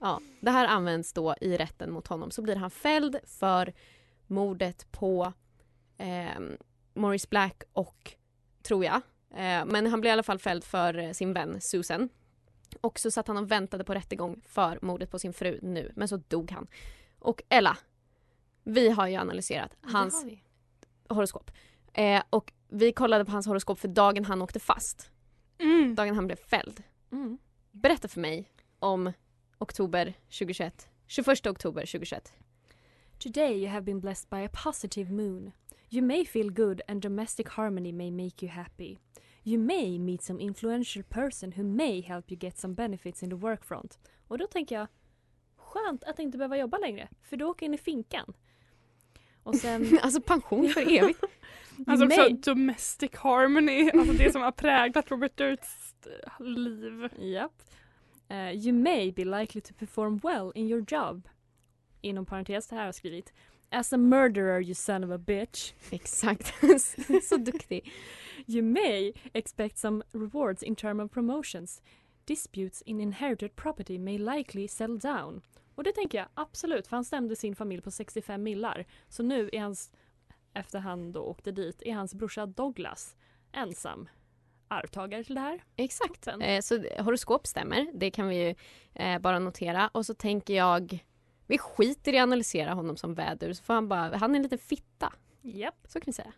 Ja, 0.00 0.20
det 0.40 0.50
här 0.50 0.66
används 0.66 1.12
då 1.12 1.34
i 1.40 1.56
rätten 1.56 1.92
mot 1.92 2.06
honom. 2.06 2.30
Så 2.30 2.42
blir 2.42 2.56
han 2.56 2.70
fälld 2.70 3.16
för 3.26 3.72
mordet 4.26 4.92
på 4.92 5.32
ehm, 5.98 6.56
Morris 6.94 7.30
Black 7.30 7.62
och, 7.72 8.14
tror 8.62 8.84
jag, 8.84 9.00
Eh, 9.34 9.64
men 9.64 9.86
han 9.86 10.00
blev 10.00 10.10
i 10.10 10.12
alla 10.12 10.22
fall 10.22 10.38
fälld 10.38 10.64
för 10.64 10.98
eh, 10.98 11.12
sin 11.12 11.32
vän 11.32 11.60
Susan. 11.60 12.08
Och 12.80 12.98
så 12.98 13.10
satt 13.10 13.28
han 13.28 13.36
och 13.36 13.50
väntade 13.50 13.84
på 13.84 13.94
rättegång 13.94 14.40
för 14.46 14.78
mordet 14.82 15.10
på 15.10 15.18
sin 15.18 15.32
fru 15.32 15.58
nu, 15.62 15.92
men 15.96 16.08
så 16.08 16.16
dog 16.16 16.50
han. 16.50 16.66
Och 17.18 17.42
Ella, 17.48 17.78
vi 18.64 18.90
har 18.90 19.06
ju 19.06 19.16
analyserat 19.16 19.76
hans 19.80 20.26
horoskop. 21.08 21.50
Eh, 21.92 22.22
och 22.30 22.52
vi 22.70 22.92
kollade 22.92 23.24
på 23.24 23.32
hans 23.32 23.46
horoskop 23.46 23.78
för 23.78 23.88
dagen 23.88 24.24
han 24.24 24.42
åkte 24.42 24.60
fast. 24.60 25.10
Mm. 25.58 25.94
Dagen 25.94 26.14
han 26.14 26.26
blev 26.26 26.36
fälld. 26.36 26.82
Mm. 27.12 27.38
Berätta 27.70 28.08
för 28.08 28.20
mig 28.20 28.50
om 28.78 29.12
oktober 29.58 30.14
2021. 30.24 30.88
21 31.06 31.46
oktober 31.46 31.80
2021. 31.80 32.32
Today 33.18 33.62
you 33.62 33.68
have 33.68 33.82
been 33.82 34.00
blessed 34.00 34.30
by 34.30 34.44
a 34.44 34.48
positive 34.64 35.12
moon. 35.12 35.52
You 35.90 36.02
may 36.02 36.24
feel 36.24 36.50
good 36.52 36.80
and 36.88 37.02
domestic 37.02 37.48
harmony 37.48 37.92
may 37.92 38.10
make 38.10 38.46
you 38.46 38.52
happy. 38.52 38.98
You 39.42 39.58
may 39.58 39.98
meet 39.98 40.22
some 40.22 40.42
influential 40.42 41.04
person 41.04 41.52
who 41.52 41.64
may 41.64 42.00
help 42.00 42.32
you 42.32 42.38
get 42.38 42.58
some 42.58 42.74
benefits 42.74 43.22
in 43.22 43.30
the 43.30 43.36
work 43.36 43.64
front. 43.64 43.98
Och 44.28 44.38
då 44.38 44.46
tänker 44.46 44.74
jag, 44.74 44.86
skönt 45.56 46.04
att 46.04 46.18
inte 46.18 46.38
behöva 46.38 46.58
jobba 46.58 46.78
längre, 46.78 47.08
för 47.22 47.36
då 47.36 47.46
åker 47.46 47.66
jag 47.66 47.70
in 47.70 47.74
i 47.74 47.78
finkan. 47.78 48.32
Och 49.42 49.54
sen... 49.54 49.98
alltså 50.02 50.20
pension 50.20 50.68
för 50.68 50.80
evigt. 50.80 51.20
Alltså 51.86 52.06
också 52.06 52.28
domestic 52.28 53.10
harmony, 53.14 53.90
alltså 53.90 54.12
det 54.12 54.32
som 54.32 54.42
har 54.42 54.52
präglat 54.52 55.10
Robert 55.10 55.36
Dursts 55.36 55.94
eh, 56.06 56.46
liv. 56.46 57.08
Japp. 57.18 57.52
Eh, 58.28 58.50
you 58.50 58.72
may 58.72 59.12
be 59.12 59.24
likely 59.24 59.60
to 59.60 59.74
perform 59.74 60.20
well 60.22 60.52
in 60.54 60.68
your 60.68 60.84
job. 60.88 61.28
Inom 62.00 62.26
parentes, 62.26 62.66
det 62.66 62.74
här 62.74 62.82
har 62.82 62.86
jag 62.86 62.94
skrivit. 62.94 63.32
As 63.70 63.92
a 63.92 63.96
murderer 63.96 64.60
you 64.60 64.74
son 64.74 65.04
of 65.04 65.10
a 65.10 65.18
bitch. 65.18 65.72
Exakt. 65.90 66.54
Så 67.22 67.36
duktig. 67.36 67.92
You 68.46 68.62
may 68.62 69.12
expect 69.32 69.78
some 69.78 70.02
rewards 70.12 70.62
in 70.62 70.76
terms 70.76 71.02
of 71.02 71.10
promotions. 71.10 71.82
Disputes 72.24 72.82
in 72.82 73.00
inherited 73.00 73.56
property 73.56 73.98
may 73.98 74.18
likely 74.18 74.68
settle 74.68 74.98
down. 74.98 75.42
Och 75.74 75.84
det 75.84 75.92
tänker 75.92 76.18
jag 76.18 76.28
absolut, 76.34 76.86
för 76.86 76.96
han 76.96 77.04
stämde 77.04 77.36
sin 77.36 77.56
familj 77.56 77.82
på 77.82 77.90
65 77.90 78.42
millar. 78.42 78.86
Så 79.08 79.22
nu 79.22 79.50
är 79.52 79.60
hans, 79.60 79.90
efter 80.54 80.78
han 80.78 81.12
då 81.12 81.20
åkte 81.20 81.52
dit, 81.52 81.82
är 81.82 81.94
hans 81.94 82.14
brorsa 82.14 82.46
Douglas 82.46 83.16
ensam 83.52 84.08
arvtagare 84.68 85.24
till 85.24 85.34
det 85.34 85.40
här. 85.40 85.64
Exakt. 85.76 86.26
Eh, 86.26 86.60
så 86.60 86.84
horoskop 86.98 87.46
stämmer, 87.46 87.90
det 87.94 88.10
kan 88.10 88.28
vi 88.28 88.46
ju 88.46 88.54
eh, 88.94 89.18
bara 89.18 89.38
notera. 89.38 89.88
Och 89.88 90.06
så 90.06 90.14
tänker 90.14 90.54
jag, 90.54 91.04
vi 91.46 91.58
skiter 91.58 92.12
i 92.12 92.18
att 92.18 92.22
analysera 92.22 92.74
honom 92.74 92.96
som 92.96 93.14
vädur, 93.14 93.52
så 93.52 93.62
får 93.62 93.74
han 93.74 93.88
bara, 93.88 94.16
han 94.16 94.30
är 94.30 94.36
en 94.36 94.42
liten 94.42 94.58
fitta. 94.58 95.12
Japp. 95.42 95.78
Så 95.84 96.00
kan 96.00 96.06
vi 96.06 96.12
säga. 96.12 96.32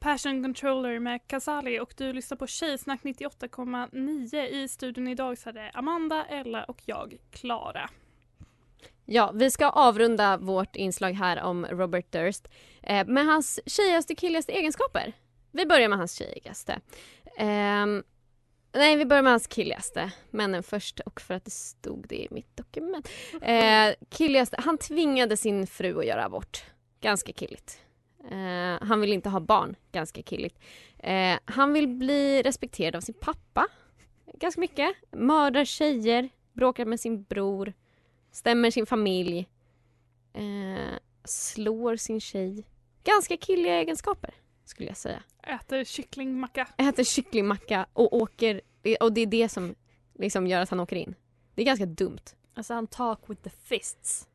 Passion 0.00 0.42
Controller 0.42 0.98
med 0.98 1.26
Casali 1.26 1.80
och 1.80 1.94
du 1.96 2.12
lyssnar 2.12 2.36
på 2.36 2.46
Tjejsnack 2.46 3.02
98,9 3.02 4.46
i 4.46 4.68
studion 4.68 5.08
idag 5.08 5.38
så 5.38 5.48
är 5.48 5.52
det 5.52 5.70
Amanda, 5.74 6.26
Ella 6.26 6.64
och 6.64 6.82
jag, 6.84 7.18
Klara. 7.30 7.90
Ja, 9.04 9.30
vi 9.34 9.50
ska 9.50 9.68
avrunda 9.68 10.36
vårt 10.36 10.76
inslag 10.76 11.12
här 11.12 11.42
om 11.42 11.66
Robert 11.66 12.12
Durst 12.12 12.48
eh, 12.82 13.06
med 13.06 13.26
hans 13.26 13.60
tjejigaste 13.66 14.14
killigaste 14.14 14.52
egenskaper. 14.52 15.12
Vi 15.50 15.66
börjar 15.66 15.88
med 15.88 15.98
hans 15.98 16.14
tjejigaste. 16.14 16.80
Eh, 17.36 17.86
nej, 18.72 18.96
vi 18.96 19.06
börjar 19.06 19.22
med 19.22 19.32
hans 19.32 19.46
killigaste. 19.46 20.12
Männen 20.30 20.62
först 20.62 21.00
och 21.00 21.20
för 21.20 21.34
att 21.34 21.44
det 21.44 21.50
stod 21.50 22.08
det 22.08 22.16
i 22.24 22.28
mitt 22.30 22.56
dokument. 22.56 23.08
Eh, 23.42 23.94
killigaste, 24.10 24.56
han 24.58 24.78
tvingade 24.78 25.36
sin 25.36 25.66
fru 25.66 25.98
att 25.98 26.06
göra 26.06 26.24
abort. 26.24 26.64
Ganska 27.00 27.32
killigt. 27.32 27.80
Eh, 28.30 28.86
han 28.86 29.00
vill 29.00 29.12
inte 29.12 29.28
ha 29.28 29.40
barn. 29.40 29.76
Ganska 29.92 30.22
killigt. 30.22 30.58
Eh, 30.98 31.38
han 31.44 31.72
vill 31.72 31.88
bli 31.88 32.42
respekterad 32.42 32.96
av 32.96 33.00
sin 33.00 33.14
pappa. 33.14 33.66
Ganska 34.34 34.60
mycket. 34.60 34.94
Mördar 35.10 35.64
tjejer, 35.64 36.28
bråkar 36.52 36.84
med 36.84 37.00
sin 37.00 37.22
bror 37.22 37.72
stämmer 38.30 38.70
sin 38.70 38.86
familj, 38.86 39.48
eh, 40.32 40.98
slår 41.24 41.96
sin 41.96 42.20
tjej. 42.20 42.66
Ganska 43.04 43.36
killiga 43.36 43.74
egenskaper 43.74 44.34
skulle 44.64 44.88
jag 44.88 44.96
säga. 44.96 45.22
Äter 45.42 45.84
kycklingmacka. 45.84 46.68
Äter 46.76 47.04
kycklingmacka 47.04 47.86
och 47.92 48.12
åker, 48.12 48.60
och 49.00 49.12
det 49.12 49.20
är 49.20 49.26
det 49.26 49.48
som 49.48 49.74
liksom 50.18 50.46
gör 50.46 50.60
att 50.60 50.70
han 50.70 50.80
åker 50.80 50.96
in. 50.96 51.14
Det 51.54 51.62
är 51.62 51.66
ganska 51.66 51.86
dumt. 51.86 52.24
Alltså 52.54 52.74
han 52.74 52.86
talk 52.86 53.18
with 53.30 53.42
the 53.42 53.50
fists. 53.50 54.28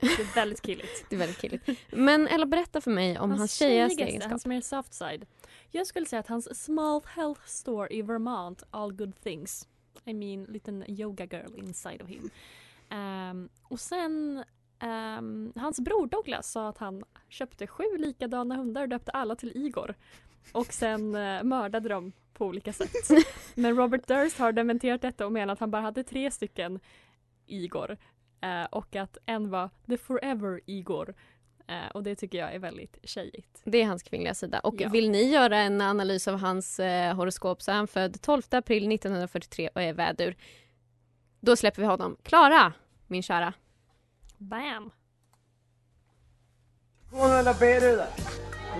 Det 0.00 0.06
är 0.06 0.34
väldigt 0.34 0.62
killigt. 0.62 1.04
Det 1.08 1.16
är 1.16 1.18
väldigt 1.18 1.40
killigt. 1.40 1.68
Men 1.90 2.26
Ella 2.28 2.46
berätta 2.46 2.80
för 2.80 2.90
mig 2.90 3.18
om 3.18 3.30
hans, 3.30 3.54
tjejigaste 3.54 3.94
tjejigaste, 3.94 4.10
egenskap. 4.10 4.30
Hans 4.30 4.46
mer 4.46 4.60
soft 4.60 4.94
side. 4.94 5.26
Jag 5.70 5.86
skulle 5.86 6.06
säga 6.06 6.20
att 6.20 6.28
hans 6.28 6.64
small 6.64 7.00
health 7.16 7.46
store 7.46 7.88
i 7.94 8.02
Vermont, 8.02 8.62
all 8.70 8.92
good 8.92 9.20
things. 9.22 9.68
I 10.04 10.14
mean, 10.14 10.44
liten 10.44 10.90
yoga 10.90 11.24
girl 11.24 11.58
inside 11.58 12.02
of 12.02 12.08
him. 12.08 12.30
Ehm, 12.90 13.48
och 13.62 13.80
sen, 13.80 14.44
ehm, 14.78 15.52
hans 15.56 15.80
bror 15.80 16.06
Douglas 16.06 16.50
sa 16.50 16.68
att 16.68 16.78
han 16.78 17.04
köpte 17.28 17.66
sju 17.66 17.84
likadana 17.98 18.56
hundar 18.56 18.82
och 18.82 18.88
döpte 18.88 19.10
alla 19.10 19.36
till 19.36 19.56
Igor. 19.56 19.94
Och 20.52 20.72
sen 20.72 21.14
eh, 21.14 21.42
mördade 21.42 21.88
dem 21.88 22.12
på 22.34 22.46
olika 22.46 22.72
sätt. 22.72 23.10
Men 23.54 23.76
Robert 23.76 24.06
Durst 24.06 24.38
har 24.38 24.52
dementerat 24.52 25.02
detta 25.02 25.26
och 25.26 25.32
menar 25.32 25.52
att 25.52 25.60
han 25.60 25.70
bara 25.70 25.82
hade 25.82 26.04
tre 26.04 26.30
stycken 26.30 26.80
Igor. 27.46 27.96
Eh, 28.40 28.64
och 28.64 28.96
att 28.96 29.18
en 29.26 29.50
var 29.50 29.70
the 29.88 29.96
forever 29.96 30.60
Igor. 30.66 31.14
Eh, 31.68 31.88
och 31.94 32.02
det 32.02 32.14
tycker 32.14 32.38
jag 32.38 32.54
är 32.54 32.58
väldigt 32.58 32.98
tjejigt. 33.02 33.62
Det 33.64 33.78
är 33.78 33.86
hans 33.86 34.02
kvinnliga 34.02 34.34
sida. 34.34 34.58
Och 34.60 34.74
Ja. 34.78 34.88
vill 34.88 35.10
ni 35.10 35.22
göra 35.22 35.58
en 35.58 35.80
analys 35.80 36.28
av 36.28 36.38
hans 36.38 36.80
eh, 36.80 37.14
horoskop 37.14 37.62
så 37.62 37.70
är 37.70 37.74
han 37.74 37.88
född 37.88 38.20
12 38.22 38.42
april 38.50 38.92
1943 38.92 39.68
och 39.74 39.82
är 39.82 39.92
vädur. 39.92 40.36
Då 41.40 41.56
släpper 41.56 41.82
vi 41.82 41.88
honom. 41.88 42.16
Klara, 42.22 42.72
min 43.06 43.22
kära. 43.22 43.52
Bam! 44.38 44.90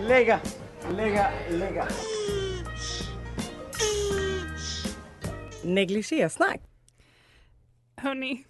Lägga, 0.08 0.40
lägga, 0.96 1.30
lägga. 1.50 1.88
Negligésnack. 5.64 6.60
Hörni, 7.96 8.44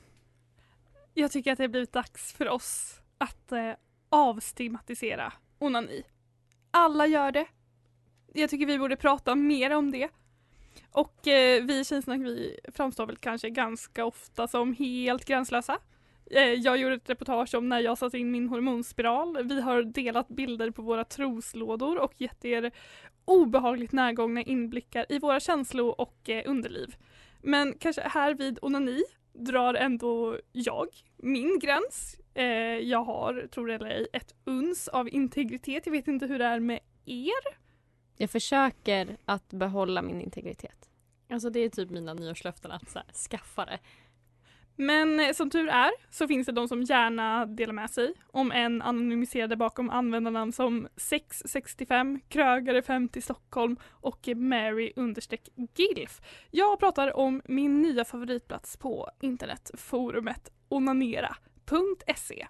jag 1.19 1.33
tycker 1.33 1.53
att 1.53 1.59
det 1.59 1.65
har 1.65 1.69
blivit 1.69 1.93
dags 1.93 2.33
för 2.33 2.49
oss 2.49 3.01
att 3.19 3.53
eh, 3.53 3.73
avstigmatisera 4.09 5.33
onani. 5.59 6.03
Alla 6.71 7.07
gör 7.07 7.33
det. 7.33 7.47
Jag 8.33 8.51
tycker 8.51 8.67
vi 8.67 8.79
borde 8.79 8.97
prata 8.97 9.35
mer 9.35 9.77
om 9.77 9.91
det. 9.91 10.09
Och 10.93 11.27
eh, 11.27 11.65
vi 11.65 11.81
i 11.81 11.85
Tjejsnack 11.85 12.21
vi 12.21 12.59
framstår 12.75 13.07
väl 13.07 13.17
kanske 13.17 13.51
ganska 13.51 14.05
ofta 14.05 14.49
som 14.49 14.75
helt 14.75 15.25
gränslösa. 15.25 15.79
Eh, 16.31 16.53
jag 16.53 16.77
gjorde 16.77 16.95
ett 16.95 17.11
reportage 17.11 17.55
om 17.55 17.69
när 17.69 17.81
jag 17.81 17.99
satte 17.99 18.19
in 18.19 18.31
min 18.31 18.49
hormonspiral. 18.49 19.49
Vi 19.49 19.61
har 19.61 19.83
delat 19.83 20.29
bilder 20.29 20.71
på 20.71 20.83
våra 20.83 21.05
troslådor 21.05 21.99
och 21.99 22.13
gett 22.17 22.45
er 22.45 22.71
obehagligt 23.25 23.93
närgångna 23.93 24.43
inblickar 24.43 25.07
i 25.09 25.19
våra 25.19 25.41
känslor 25.41 25.95
och 25.99 26.29
eh, 26.29 26.43
underliv. 26.47 26.97
Men 27.43 27.75
kanske 27.79 28.03
här 28.09 28.35
vid 28.35 28.59
onani 28.63 29.03
drar 29.39 29.75
ändå 29.75 30.39
jag 30.53 30.89
min 31.17 31.59
gräns. 31.59 32.17
Eh, 32.35 32.45
jag 32.79 33.05
har, 33.05 33.47
tror 33.51 33.67
det 33.67 33.75
eller 33.75 33.91
ej, 33.91 34.07
ett 34.13 34.35
uns 34.45 34.89
av 34.89 35.09
integritet. 35.09 35.87
Jag 35.87 35.93
vet 35.93 36.09
inte 36.09 36.27
hur 36.27 36.39
det 36.39 36.45
är 36.45 36.61
med 36.61 36.81
er. 37.05 37.59
Jag 38.17 38.31
försöker 38.31 39.17
att 39.25 39.49
behålla 39.49 40.03
min 40.03 40.21
integritet. 40.21 40.91
Alltså 41.31 41.51
det 41.51 41.61
är 41.61 41.69
typ 41.69 41.91
mina 41.91 42.15
nyårslöften 42.15 42.71
att 42.71 42.91
så 42.91 42.99
här, 42.99 43.13
skaffa 43.13 43.65
det. 43.65 43.79
Men 44.81 45.21
eh, 45.21 45.33
som 45.33 45.51
tur 45.51 45.69
är 45.69 45.91
så 46.11 46.29
finns 46.29 46.47
det 46.47 46.53
de 46.53 46.69
som 46.69 46.83
gärna 46.83 47.47
delar 47.47 47.73
med 47.73 47.91
sig 47.91 48.13
om 48.27 48.53
en 48.53 48.83
anonymiserade 48.83 49.57
bakom 49.57 49.91
användarnamn 49.91 50.53
som 50.53 50.89
665, 50.97 52.21
Krögare 52.29 52.83
50 52.83 53.21
Stockholm 53.21 53.77
och 53.87 54.29
Mary 54.37 54.93
understreck 54.97 55.49
Gilf. 55.75 56.21
Jag 56.51 56.79
pratar 56.79 57.17
om 57.17 57.43
min 57.45 57.83
nya 57.83 58.05
favoritplats 58.05 58.77
på 58.77 59.11
internet, 59.21 59.71
forumet 59.75 60.53
onanera.se. 60.69 62.47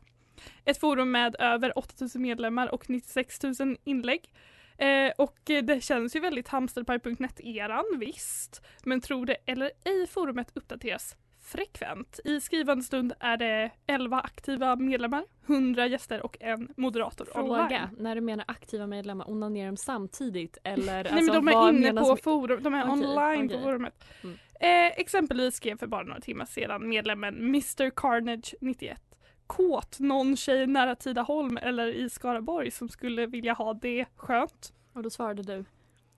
Ett 0.64 0.80
forum 0.80 1.10
med 1.10 1.36
över 1.38 1.78
8000 1.78 2.22
medlemmar 2.22 2.74
och 2.74 2.90
96 2.90 3.42
000 3.42 3.54
inlägg. 3.84 4.32
Eh, 4.78 5.12
och 5.18 5.38
det 5.44 5.84
känns 5.84 6.16
ju 6.16 6.20
väldigt 6.20 6.48
hamsterpaj.net-eran, 6.48 7.98
visst. 7.98 8.62
Men 8.84 9.00
tro 9.00 9.24
det 9.24 9.36
eller 9.46 9.70
ej, 9.84 10.06
forumet 10.06 10.50
uppdateras 10.54 11.16
frekvent. 11.48 12.20
I 12.24 12.40
skrivande 12.40 12.84
stund 12.84 13.12
är 13.20 13.36
det 13.36 13.70
11 13.86 14.20
aktiva 14.20 14.76
medlemmar, 14.76 15.24
100 15.46 15.86
gäster 15.86 16.22
och 16.22 16.36
en 16.40 16.68
moderator 16.76 17.38
online. 17.38 17.68
Fråga, 17.68 17.90
när 17.98 18.14
du 18.14 18.20
menar 18.20 18.44
aktiva 18.48 18.86
medlemmar, 18.86 19.30
onanerar 19.30 19.66
de 19.66 19.76
samtidigt 19.76 20.58
eller? 20.64 21.04
Nej 21.04 21.12
alltså, 21.12 21.32
men 21.32 21.44
de 21.44 21.48
är 21.48 21.68
inne 21.68 22.00
på 22.00 22.16
forum, 22.16 22.62
de 22.62 22.74
är 22.74 22.82
Okej, 22.82 22.92
online 22.92 23.46
okej. 23.46 23.56
på 23.56 23.62
forumet. 23.62 24.04
Mm. 24.22 24.36
Eh, 24.60 25.00
exempelvis 25.00 25.54
skrev 25.54 25.78
för 25.78 25.86
bara 25.86 26.02
några 26.02 26.20
timmar 26.20 26.44
sedan 26.44 26.88
medlemmen 26.88 27.38
Mr 27.38 27.90
Carnage 27.90 28.54
91 28.60 29.02
kåt 29.46 30.00
någon 30.00 30.36
tjej 30.36 30.66
nära 30.66 30.94
Tidaholm 30.96 31.56
eller 31.56 31.86
i 31.86 32.10
Skaraborg 32.10 32.70
som 32.70 32.88
skulle 32.88 33.26
vilja 33.26 33.52
ha 33.52 33.74
det 33.74 34.06
skönt? 34.16 34.72
Och 34.92 35.02
då 35.02 35.10
svarade 35.10 35.42
du? 35.42 35.64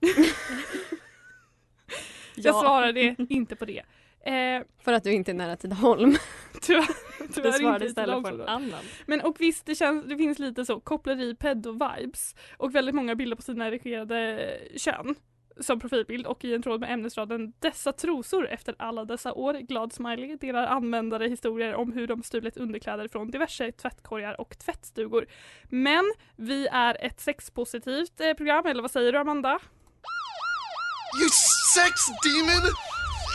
Jag 2.35 2.55
svarade 2.55 3.15
inte 3.29 3.55
på 3.55 3.65
det. 3.65 3.83
Eh, 4.23 4.61
För 4.79 4.93
att 4.93 5.03
du 5.03 5.13
inte 5.13 5.31
är 5.31 5.35
nära 5.35 5.55
Tidaholm. 5.55 6.17
tyvärr 6.61 6.87
Du 7.19 7.27
tyvärr 7.33 7.51
svarade 7.51 7.87
inte 7.87 8.05
långt 8.05 8.27
på 8.27 8.33
en 8.33 8.41
annan. 8.41 8.83
Men 9.05 9.21
och 9.21 9.35
visst, 9.39 9.65
det, 9.65 9.75
känns, 9.75 10.05
det 10.05 10.17
finns 10.17 10.39
lite 10.39 10.65
så 10.65 10.79
koppleri 10.79 11.35
pedo-vibes 11.35 12.35
och 12.57 12.75
väldigt 12.75 12.95
många 12.95 13.15
bilder 13.15 13.35
på 13.35 13.41
sina 13.41 13.67
erigerade 13.67 14.49
kön 14.77 15.15
som 15.59 15.79
profilbild 15.79 16.27
och 16.27 16.45
i 16.45 16.53
en 16.53 16.61
tråd 16.61 16.79
med 16.79 16.93
ämnesraden 16.93 17.53
dessa 17.59 17.93
trosor 17.93 18.47
efter 18.47 18.75
alla 18.79 19.05
dessa 19.05 19.33
år, 19.33 19.53
glad 19.53 19.93
smiley, 19.93 20.35
delar 20.35 20.67
användare 20.67 21.27
historier 21.27 21.75
om 21.75 21.91
hur 21.91 22.07
de 22.07 22.23
stulit 22.23 22.57
underkläder 22.57 23.07
från 23.07 23.31
diverse 23.31 23.71
tvättkorgar 23.71 24.41
och 24.41 24.57
tvättstugor. 24.57 25.25
Men 25.69 26.13
vi 26.35 26.67
är 26.67 27.05
ett 27.05 27.19
sexpositivt 27.19 28.21
eh, 28.21 28.33
program, 28.33 28.65
eller 28.65 28.81
vad 28.81 28.91
säger 28.91 29.11
du 29.11 29.19
Amanda? 29.19 29.59
You 31.21 31.29
sex 31.75 32.07
demon! 32.23 32.69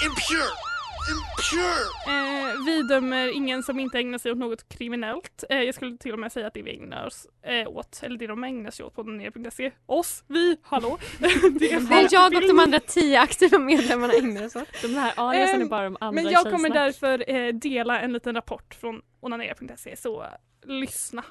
Impure! 0.05 0.66
Impure! 1.11 1.87
Eh, 2.07 2.65
vi 2.67 2.83
dömer 2.83 3.37
ingen 3.37 3.63
som 3.63 3.81
inte 3.81 3.99
ägnar 3.99 4.19
sig 4.19 4.33
åt 4.33 4.39
något 4.39 4.69
kriminellt. 4.69 5.45
Eh, 5.51 5.63
jag 5.63 5.75
skulle 5.75 5.97
till 5.97 6.13
och 6.13 6.19
med 6.19 6.33
säga 6.33 6.47
att 6.47 6.55
det 6.55 6.63
vi 6.63 6.77
ägnar 6.77 7.07
oss 7.07 7.27
eh, 7.43 7.69
åt, 7.69 8.01
eller 8.03 8.19
det 8.19 8.27
de 8.27 8.45
ägnar 8.45 8.71
sig 8.71 8.87
åt 8.87 8.95
på 8.95 9.03
ner.se, 9.03 9.71
oss, 9.87 10.25
vi, 10.27 10.57
hallå. 10.63 10.99
det 11.19 11.73
är 11.73 11.81
Nej, 11.81 12.09
jag 12.11 12.35
och 12.35 12.41
de 12.41 12.59
andra 12.59 12.81
tio 12.81 13.21
aktiva 13.21 13.59
medlemmarna 13.59 14.13
ägnar 14.13 14.47
oss 14.47 14.57
åt. 14.57 14.83
De 14.83 14.89
här 14.89 15.13
aliasen 15.17 15.63
är 15.63 15.67
bara 15.67 15.85
de 15.85 15.97
andra 16.01 16.23
Men 16.23 16.33
jag 16.33 16.51
kommer 16.51 16.71
därför 16.71 17.31
eh, 17.31 17.53
dela 17.55 18.01
en 18.01 18.13
liten 18.13 18.35
rapport 18.35 18.75
från 18.75 19.03
onanera.se 19.21 19.97
så 19.97 20.23
eh, 20.23 20.29
lyssna. 20.67 21.25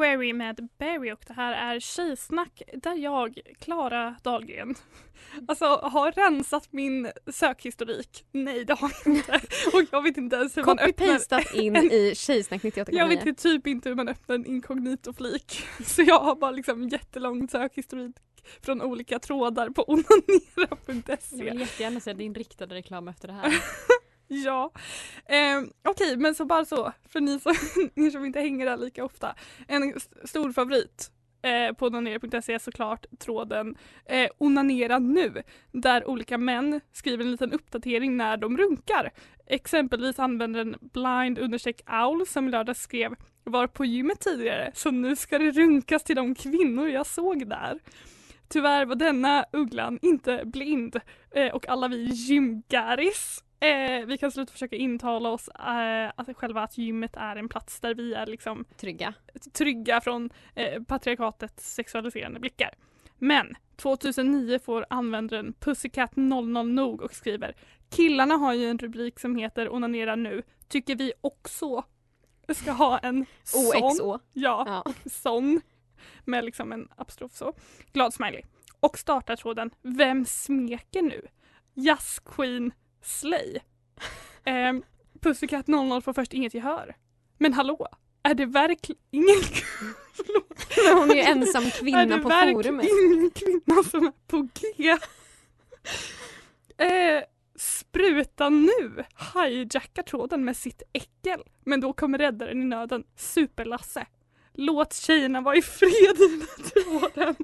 Query 0.00 0.32
med 0.32 0.68
Berry 0.78 1.12
och 1.12 1.20
det 1.26 1.32
här 1.34 1.74
är 1.74 1.80
Tjejsnack 1.80 2.62
där 2.74 2.94
jag, 2.94 3.40
Klara 3.58 4.16
Dahlgren, 4.22 4.74
alltså 5.48 5.64
har 5.64 6.12
rensat 6.12 6.72
min 6.72 7.10
sökhistorik. 7.32 8.24
Nej 8.32 8.64
det 8.64 8.74
har 8.74 8.92
jag 9.04 9.14
inte. 9.16 9.32
Och 9.72 9.82
jag 9.90 10.02
vet 10.02 10.16
inte 10.16 10.36
ens 10.36 10.56
hur 10.56 10.64
man 10.64 10.78
öppnar 10.78 11.06
Copy-pastat 11.06 11.54
in 11.54 11.76
en- 11.76 11.92
i 11.92 12.12
Tjejsnack 12.16 12.62
98,9. 12.62 12.88
jag 12.92 13.08
vet 13.08 13.38
typ 13.38 13.66
inte 13.66 13.88
hur 13.88 13.96
man 13.96 14.08
öppnar 14.08 14.34
en 14.34 14.46
inkognito-flik. 14.46 15.62
Så 15.86 16.02
jag 16.02 16.20
har 16.20 16.36
bara 16.36 16.50
liksom 16.50 16.88
jättelång 16.88 17.48
sökhistorik 17.48 18.16
från 18.62 18.82
olika 18.82 19.18
trådar 19.18 19.70
på 19.70 19.84
Jag 19.88 19.98
onanera.se. 20.58 21.44
vill 21.44 21.60
jättegärna 21.60 22.00
se 22.00 22.12
din 22.12 22.34
riktade 22.34 22.74
reklam 22.74 23.08
efter 23.08 23.28
det 23.28 23.34
här. 23.34 23.54
Ja, 24.44 24.72
eh, 25.26 25.62
okej 25.84 26.16
men 26.16 26.34
så 26.34 26.44
bara 26.44 26.64
så, 26.64 26.92
för 27.08 27.20
ni 27.20 27.40
som, 27.40 27.54
ni 27.94 28.10
som 28.10 28.24
inte 28.24 28.40
hänger 28.40 28.66
där 28.66 28.76
lika 28.76 29.04
ofta. 29.04 29.34
En 29.68 29.96
st- 29.96 30.26
stor 30.28 30.52
favorit 30.52 31.10
eh, 31.42 31.74
på 31.76 31.86
onanera.se 31.86 32.58
såklart 32.58 33.06
tråden 33.18 33.76
eh, 34.06 34.28
onanera 34.38 34.98
nu 34.98 35.42
där 35.72 36.08
olika 36.08 36.38
män 36.38 36.80
skriver 36.92 37.24
en 37.24 37.30
liten 37.30 37.52
uppdatering 37.52 38.16
när 38.16 38.36
de 38.36 38.58
runkar. 38.58 39.10
Exempelvis 39.46 40.18
användaren 40.18 40.76
blind 40.80 41.38
understreck 41.38 41.80
owl 42.04 42.26
som 42.26 42.48
i 42.48 42.50
lördags 42.50 42.80
skrev 42.80 43.14
var 43.44 43.66
på 43.66 43.84
gymmet 43.84 44.20
tidigare 44.20 44.70
så 44.74 44.90
nu 44.90 45.16
ska 45.16 45.38
det 45.38 45.50
runkas 45.50 46.04
till 46.04 46.16
de 46.16 46.34
kvinnor 46.34 46.88
jag 46.88 47.06
såg 47.06 47.48
där. 47.48 47.78
Tyvärr 48.48 48.84
var 48.86 48.94
denna 48.94 49.44
ugglan 49.52 49.98
inte 50.02 50.42
blind 50.44 51.00
eh, 51.34 51.54
och 51.54 51.68
alla 51.68 51.88
vi 51.88 52.04
gymgaris 52.04 53.44
Eh, 53.60 54.06
vi 54.06 54.18
kan 54.18 54.30
sluta 54.32 54.52
försöka 54.52 54.76
intala 54.76 55.28
oss 55.28 55.48
eh, 55.48 56.12
att 56.16 56.36
själva 56.36 56.62
att 56.62 56.78
gymmet 56.78 57.16
är 57.16 57.36
en 57.36 57.48
plats 57.48 57.80
där 57.80 57.94
vi 57.94 58.14
är 58.14 58.26
liksom 58.26 58.64
Trygga. 58.76 59.14
trygga 59.52 60.00
från 60.00 60.30
eh, 60.54 60.82
patriarkatets 60.82 61.74
sexualiserande 61.74 62.40
blickar. 62.40 62.74
Men 63.18 63.56
2009 63.76 64.58
får 64.58 64.86
användaren 64.90 65.52
Pussycat 65.52 66.16
00 66.16 66.68
nog 66.68 67.02
och 67.02 67.14
skriver 67.14 67.54
Killarna 67.90 68.34
har 68.34 68.54
ju 68.54 68.66
en 68.70 68.78
rubrik 68.78 69.20
som 69.20 69.36
heter 69.36 69.74
Onanera 69.74 70.16
nu. 70.16 70.42
Tycker 70.68 70.96
vi 70.96 71.12
också 71.20 71.84
ska 72.54 72.72
ha 72.72 72.98
en 72.98 73.26
sån. 73.42 73.84
OXO. 73.84 74.18
Ja, 74.32 74.64
Ja. 74.66 74.92
sån. 75.10 75.60
Med 76.24 76.44
liksom 76.44 76.72
en 76.72 76.88
apostrof 76.96 77.32
så. 77.32 77.52
Glad 77.92 78.14
smiley. 78.14 78.42
Och 78.80 78.98
startar 78.98 79.36
tråden 79.36 79.70
Vem 79.82 80.24
smeker 80.24 81.02
nu? 81.02 81.26
Jazz 81.74 82.18
Queen 82.24 82.72
Slay. 83.02 83.58
Ehm, 84.44 84.82
Pussycat 85.20 85.66
00 85.66 86.02
får 86.02 86.12
först 86.12 86.32
inget 86.32 86.54
gehör. 86.54 86.96
Men 87.38 87.52
hallå, 87.52 87.88
är 88.22 88.34
det 88.34 88.46
verkligen 88.46 89.00
ingen 89.10 89.36
Men 90.86 90.98
hon 90.98 91.10
är 91.10 91.14
ju 91.14 91.20
ensam 91.20 91.64
är 91.64 91.70
kvinna 91.70 92.04
det 92.04 92.18
på 92.22 92.28
verkligen 92.28 92.62
forumet. 92.62 92.86
ingen 92.86 93.30
kvinna 93.30 93.82
som 93.82 94.06
är 94.06 94.12
på 94.26 94.48
G? 94.54 94.96
Eh, 96.78 97.22
spruta 97.56 98.48
nu 98.48 99.04
hijackar 99.34 100.02
tråden 100.02 100.44
med 100.44 100.56
sitt 100.56 100.82
äckel. 100.92 101.40
Men 101.64 101.80
då 101.80 101.92
kommer 101.92 102.18
räddaren 102.18 102.62
i 102.62 102.64
nöden, 102.64 103.04
Superlasse. 103.16 104.06
Låt 104.54 104.94
tjejerna 104.94 105.40
vara 105.40 105.56
i 105.56 105.62
fred 105.62 106.16
i 106.20 106.28
den 106.28 106.40
här 106.40 106.70
tråden. 106.70 107.34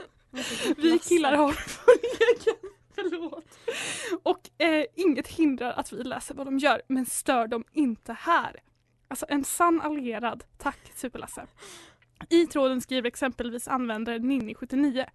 Vi 0.77 0.99
killar 0.99 1.33
har 1.37 1.47
vår 1.87 1.95
egen, 2.21 2.73
förlåt. 2.97 3.59
Och 4.23 4.63
eh, 4.65 4.85
inget 4.95 5.29
hindrar 5.29 5.73
att 5.73 5.93
vi 5.93 6.05
läser 6.05 6.35
vad 6.35 6.47
de 6.47 6.59
gör, 6.59 6.83
men 6.89 7.07
stör 7.07 7.47
dem 7.47 7.65
inte 7.73 8.13
här. 8.13 8.61
Alltså 9.09 9.27
en 9.29 9.45
sann 9.45 9.81
allierad, 9.81 10.45
tack 10.59 10.79
Superlasse. 10.95 11.47
I 12.29 12.47
tråden 12.47 12.81
skriver 12.81 13.09
exempelvis 13.09 13.69
användare 13.69 14.19
Ninni79. 14.19 15.07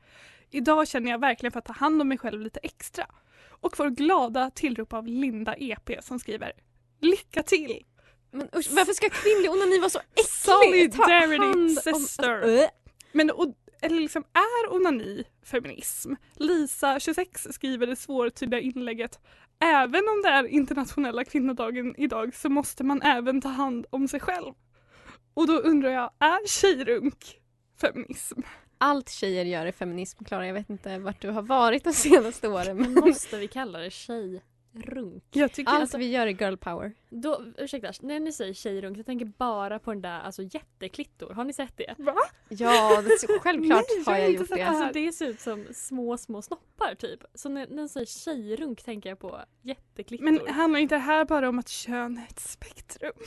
Idag 0.51 0.87
känner 0.87 1.11
jag 1.11 1.19
verkligen 1.19 1.51
för 1.51 1.59
att 1.59 1.65
ta 1.65 1.73
hand 1.73 2.01
om 2.01 2.07
mig 2.07 2.17
själv 2.17 2.41
lite 2.41 2.59
extra. 2.63 3.05
Och 3.49 3.77
får 3.77 3.89
glada 3.89 4.49
tillrop 4.49 4.93
av 4.93 5.07
Linda 5.07 5.55
EP 5.57 6.03
som 6.03 6.19
skriver 6.19 6.51
Lycka 7.01 7.43
till! 7.43 7.85
Men 8.31 8.49
usch, 8.55 8.71
varför 8.71 8.93
ska 8.93 9.09
kvinnlig 9.09 9.51
onani 9.51 9.79
vara 9.79 9.89
så 9.89 9.99
äcklig? 9.99 10.25
Solidarity 10.25 11.75
sister. 11.75 12.59
Äh. 12.63 12.69
Men 13.11 13.31
och, 13.31 13.55
eller 13.81 13.99
liksom 13.99 14.23
är 14.33 14.75
onani 14.75 15.23
feminism? 15.43 16.13
Lisa, 16.35 16.99
26, 16.99 17.47
skriver 17.51 17.87
det 17.87 17.95
svårtydda 17.95 18.59
inlägget 18.59 19.19
Även 19.63 20.01
om 20.09 20.21
det 20.23 20.29
är 20.29 20.47
internationella 20.47 21.23
kvinnodagen 21.23 21.95
idag 21.97 22.35
så 22.35 22.49
måste 22.49 22.83
man 22.83 23.01
även 23.01 23.41
ta 23.41 23.49
hand 23.49 23.85
om 23.89 24.07
sig 24.07 24.19
själv. 24.19 24.53
Och 25.33 25.47
då 25.47 25.53
undrar 25.53 25.89
jag, 25.89 26.11
är 26.19 26.47
tjejrunk 26.47 27.39
feminism? 27.81 28.39
Allt 28.77 29.09
tjejer 29.09 29.45
gör 29.45 29.65
är 29.65 29.71
feminism, 29.71 30.23
Klara. 30.23 30.47
Jag 30.47 30.53
vet 30.53 30.69
inte 30.69 30.97
vart 30.97 31.21
du 31.21 31.29
har 31.29 31.41
varit 31.41 31.83
de 31.83 31.93
senaste 31.93 32.47
åren. 32.47 32.77
Men 32.77 32.93
Måste 32.93 33.37
vi 33.37 33.47
kalla 33.47 33.79
det 33.79 33.89
tjejrunk? 34.73 35.23
Jag 35.31 35.51
tycker 35.51 35.71
allt 35.71 35.81
alltså, 35.81 35.97
vi 35.97 36.11
gör 36.11 36.27
är 36.27 36.31
girl 36.31 36.55
power. 36.55 36.93
Då, 37.09 37.43
ursäkta, 37.57 37.91
när 38.01 38.19
ni 38.19 38.31
säger 38.31 38.53
tjejrunk, 38.53 38.97
jag 38.97 39.05
tänker 39.05 39.25
bara 39.25 39.79
på 39.79 39.91
den 39.91 40.01
där 40.01 40.19
alltså 40.19 40.43
jätteklittor. 40.43 41.33
Har 41.33 41.43
ni 41.43 41.53
sett 41.53 41.77
det? 41.77 41.95
va? 41.97 42.15
Ja, 42.49 43.01
det, 43.01 43.27
självklart 43.41 43.85
Nej, 43.89 44.03
jag 44.05 44.13
har 44.13 44.19
jag 44.19 44.29
inte 44.29 44.41
gjort 44.41 44.49
det. 44.49 44.55
det. 44.55 44.63
Alltså 44.63 44.89
det 44.93 45.11
ser 45.11 45.27
ut 45.27 45.39
som 45.39 45.67
små, 45.73 46.17
små 46.17 46.41
snoppar 46.41 46.95
typ. 46.95 47.23
Så 47.33 47.49
när, 47.49 47.67
när 47.67 47.83
ni 47.83 47.89
säger 47.89 48.05
tjejrunk 48.05 48.83
tänker 48.83 49.09
jag 49.09 49.19
på 49.19 49.41
jätteklickor. 49.61 50.25
Men 50.25 50.47
handlar 50.47 50.79
inte 50.79 50.95
det 50.95 50.99
här 50.99 51.25
bara 51.25 51.49
om 51.49 51.59
att 51.59 51.69
kön 51.69 52.17
är 52.17 52.27
ett 52.29 52.39
spektrum? 52.39 53.13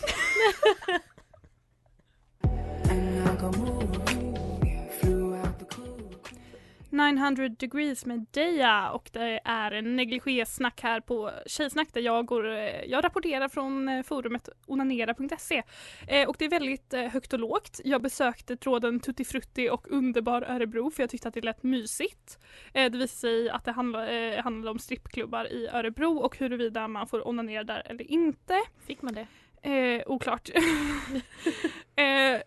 900 6.94 7.48
degrees 7.48 8.07
med 8.07 8.26
Deja 8.30 8.90
och 8.90 9.11
det 9.12 9.40
är 9.44 9.70
en 9.70 9.96
negligé-snack 9.96 10.80
här 10.83 11.00
på 11.00 11.30
Tjejsnack 11.46 11.88
där 11.92 12.00
jag, 12.00 12.26
går, 12.26 12.48
eh, 12.50 12.85
jag 12.87 13.04
rapporterar 13.04 13.48
från 13.48 13.88
eh, 13.88 14.02
forumet 14.02 14.48
onanera.se. 14.66 15.62
Eh, 16.09 16.28
och 16.28 16.37
det 16.38 16.44
är 16.44 16.50
väldigt 16.50 16.94
högt 17.12 17.33
och 17.33 17.38
lågt. 17.38 17.80
Jag 17.85 18.02
besökte 18.02 18.57
tråden 18.57 19.00
Tutti 19.00 19.24
Frutti 19.24 19.68
och 19.70 19.87
Underbar 19.90 20.42
Örebro 20.42 20.90
för 20.90 21.02
jag 21.02 21.11
tyckte 21.11 21.28
att 21.28 21.35
det 21.35 21.40
lät 21.40 21.62
mysigt. 21.62 22.38
Eh, 22.74 22.90
det 22.90 22.98
visade 22.98 23.09
sig 23.09 23.50
att 23.50 23.64
det 23.64 23.72
handlade, 23.72 24.35
eh, 24.37 24.42
handlade 24.42 24.70
om 24.70 24.78
strippklubbar 24.78 25.52
i 25.52 25.68
Örebro 25.68 26.18
och 26.18 26.38
huruvida 26.38 26.88
man 26.88 27.07
får 27.07 27.28
onanera 27.28 27.64
där 27.64 27.83
eller 27.87 28.11
inte. 28.11 28.61
Fick 28.87 29.02
man 29.02 29.14
det? 29.14 29.26
Eh, 29.70 30.02
oklart. 30.07 30.48
eh, 31.96 32.40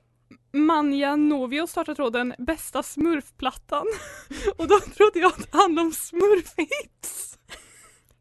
Manja 0.54 1.16
Novio 1.16 1.68
startar 1.68 1.96
tråden 1.96 2.34
Bästa 2.38 2.84
smurfplattan. 2.84 3.86
Och 4.58 4.68
då 4.68 4.80
trodde 4.80 5.20
jag 5.20 5.28
att 5.32 5.52
det 5.52 5.58
handlade 5.58 5.86
om 5.88 5.94
smurfhits. 5.94 7.38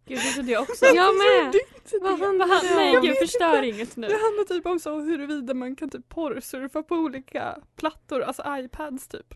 Gud 0.09 0.19
det 0.19 0.33
trodde 0.33 0.53
jag 0.53 0.63
också. 0.63 0.87
Jag 0.87 1.17
med! 1.17 1.55
Vad 2.01 2.21
handlar 2.21 2.63
det? 2.63 2.75
Nej 2.77 2.93
Jag 2.95 3.03
gud 3.03 3.17
förstör 3.19 3.63
inte. 3.63 3.77
inget 3.77 3.97
nu. 3.97 4.07
Det 4.09 4.19
handlar 4.19 4.45
typ 4.45 4.67
om 4.67 4.81
så 4.81 5.01
huruvida 5.01 5.55
man 5.55 5.77
kan 5.77 5.91
typ 5.91 6.09
porrsurfa 6.09 6.83
på 6.83 6.95
olika 6.95 7.59
plattor, 7.77 8.21
alltså 8.21 8.43
iPads 8.59 9.09
typ. 9.09 9.35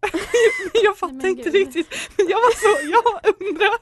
jag 0.84 0.98
fattar 0.98 1.14
men 1.14 1.26
inte 1.26 1.42
gud. 1.42 1.54
riktigt. 1.54 1.88
Men 2.16 2.28
jag 2.28 2.38
var 2.38 2.50
så, 2.54 2.90
jag 2.90 3.34
undrar. 3.40 3.78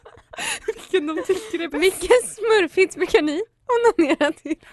Vilken 0.67 1.07
de 1.07 1.23
tycker 1.23 1.61
är 1.65 1.69
bäst. 1.69 1.83
Vilken 1.83 2.23
smurfhits 2.25 2.97
brukar 2.97 3.23
ni 3.23 3.43
onanera 3.69 4.33
till? 4.33 4.57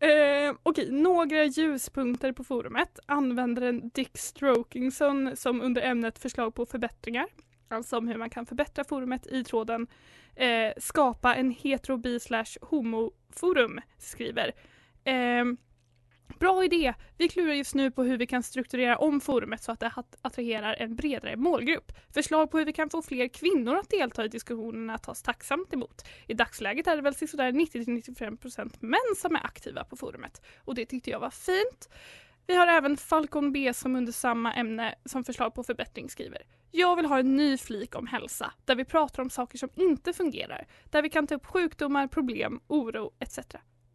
Eh, 0.00 0.54
Okej, 0.62 0.90
några 0.90 1.44
ljuspunkter 1.44 2.32
på 2.32 2.44
forumet. 2.44 2.98
Användaren 3.06 3.90
Dick 3.94 4.18
Strokingson 4.18 5.36
som 5.36 5.60
under 5.60 5.82
ämnet 5.82 6.18
förslag 6.18 6.54
på 6.54 6.66
förbättringar, 6.66 7.26
alltså 7.68 7.98
om 7.98 8.08
hur 8.08 8.16
man 8.16 8.30
kan 8.30 8.46
förbättra 8.46 8.84
forumet 8.84 9.26
i 9.26 9.44
tråden 9.44 9.86
eh, 10.36 10.72
skapa 10.76 11.34
en 11.34 11.50
hetero 11.50 11.96
bi 11.96 12.20
slash 12.20 12.58
homoforum 12.60 13.80
skriver. 13.98 14.52
Eh, 15.04 15.44
bra 16.38 16.64
idé! 16.64 16.94
Vi 17.16 17.28
klurar 17.28 17.54
just 17.54 17.74
nu 17.74 17.90
på 17.90 18.02
hur 18.02 18.18
vi 18.18 18.26
kan 18.26 18.42
strukturera 18.42 18.96
om 18.96 19.20
forumet 19.20 19.62
så 19.62 19.72
att 19.72 19.80
det 19.80 19.92
attraherar 20.22 20.74
en 20.74 20.96
bredare 20.96 21.36
målgrupp. 21.36 21.92
Förslag 22.14 22.50
på 22.50 22.58
hur 22.58 22.64
vi 22.64 22.72
kan 22.72 22.90
få 22.90 23.02
fler 23.02 23.28
kvinnor 23.28 23.76
att 23.76 23.90
delta 23.90 24.24
i 24.24 24.28
diskussionerna 24.28 24.98
tas 24.98 25.22
tacksamt 25.22 25.72
emot. 25.72 26.04
I 26.26 26.34
dagsläget 26.34 26.86
är 26.86 26.96
det 26.96 27.02
väl 27.02 27.14
sådär 27.14 27.52
90-95% 27.52 28.76
män 28.80 28.98
som 29.16 29.34
är 29.34 29.46
aktiva 29.46 29.84
på 29.84 29.96
forumet 29.96 30.42
och 30.64 30.74
det 30.74 30.86
tyckte 30.86 31.10
jag 31.10 31.20
var 31.20 31.30
fint. 31.30 31.88
Vi 32.46 32.56
har 32.56 32.66
även 32.66 32.96
Falcon 32.96 33.52
B 33.52 33.74
som 33.74 33.96
under 33.96 34.12
samma 34.12 34.54
ämne 34.54 34.94
som 35.04 35.24
förslag 35.24 35.54
på 35.54 35.64
förbättring 35.64 36.10
skriver. 36.10 36.42
Jag 36.70 36.96
vill 36.96 37.06
ha 37.06 37.18
en 37.18 37.36
ny 37.36 37.58
flik 37.58 37.94
om 37.94 38.06
hälsa 38.06 38.52
där 38.64 38.74
vi 38.74 38.84
pratar 38.84 39.22
om 39.22 39.30
saker 39.30 39.58
som 39.58 39.68
inte 39.74 40.12
fungerar, 40.12 40.66
där 40.90 41.02
vi 41.02 41.10
kan 41.10 41.26
ta 41.26 41.34
upp 41.34 41.46
sjukdomar, 41.46 42.06
problem, 42.06 42.60
oro 42.66 43.12
etc. 43.18 43.38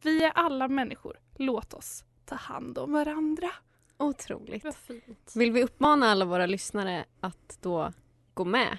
Vi 0.03 0.23
är 0.23 0.31
alla 0.35 0.67
människor. 0.67 1.19
Låt 1.37 1.73
oss 1.73 2.03
ta 2.25 2.35
hand 2.35 2.77
om 2.77 2.91
varandra. 2.91 3.49
Otroligt. 3.97 4.63
Vad 4.63 4.75
fint. 4.75 5.31
Vill 5.35 5.51
vi 5.51 5.63
uppmana 5.63 6.11
alla 6.11 6.25
våra 6.25 6.45
lyssnare 6.45 7.05
att 7.19 7.57
då 7.61 7.91
gå 8.33 8.45
med 8.45 8.77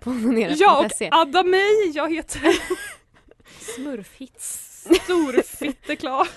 på 0.00 0.10
Ja, 0.10 0.14
onanera.se? 0.14 1.08
och 1.08 1.14
adda 1.16 1.42
mig! 1.42 1.90
Jag 1.94 2.14
heter 2.14 2.40
Smurfhits. 3.74 4.66
Storfitteklar. 5.04 6.28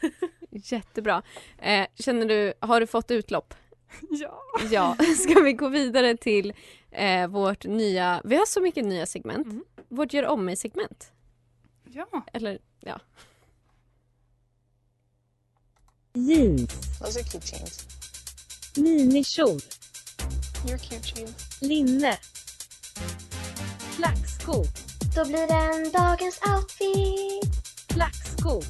Jättebra. 0.50 1.22
Eh, 1.58 1.86
känner 1.94 2.26
du, 2.26 2.52
har 2.60 2.80
du 2.80 2.86
fått 2.86 3.10
utlopp? 3.10 3.54
Ja. 4.10 4.42
Ja, 4.70 4.96
ska 5.18 5.40
vi 5.40 5.52
gå 5.52 5.68
vidare 5.68 6.16
till 6.16 6.52
eh, 6.90 7.28
vårt 7.28 7.64
nya, 7.64 8.20
vi 8.24 8.36
har 8.36 8.46
så 8.46 8.60
mycket 8.60 8.84
nya 8.84 9.06
segment. 9.06 9.46
Mm. 9.46 9.64
Vårt 9.88 10.12
gör 10.12 10.26
om 10.26 10.44
mig 10.44 10.56
segment. 10.56 11.12
Ja. 11.84 12.06
Eller 12.32 12.58
ja. 12.80 13.00
Jeans, 16.26 16.98
Those 16.98 17.16
are 17.18 17.22
cute 17.24 17.44
chains. 17.44 17.86
minikjol, 18.76 19.60
You're 20.66 20.78
cute 20.78 21.02
chains. 21.02 21.60
linne, 21.60 22.16
flackskor, 23.96 24.66
Då 25.14 25.24
blir 25.24 25.46
den 25.46 25.92
dagens 25.92 26.40
outfit. 26.42 27.44
flackskor. 27.92 28.64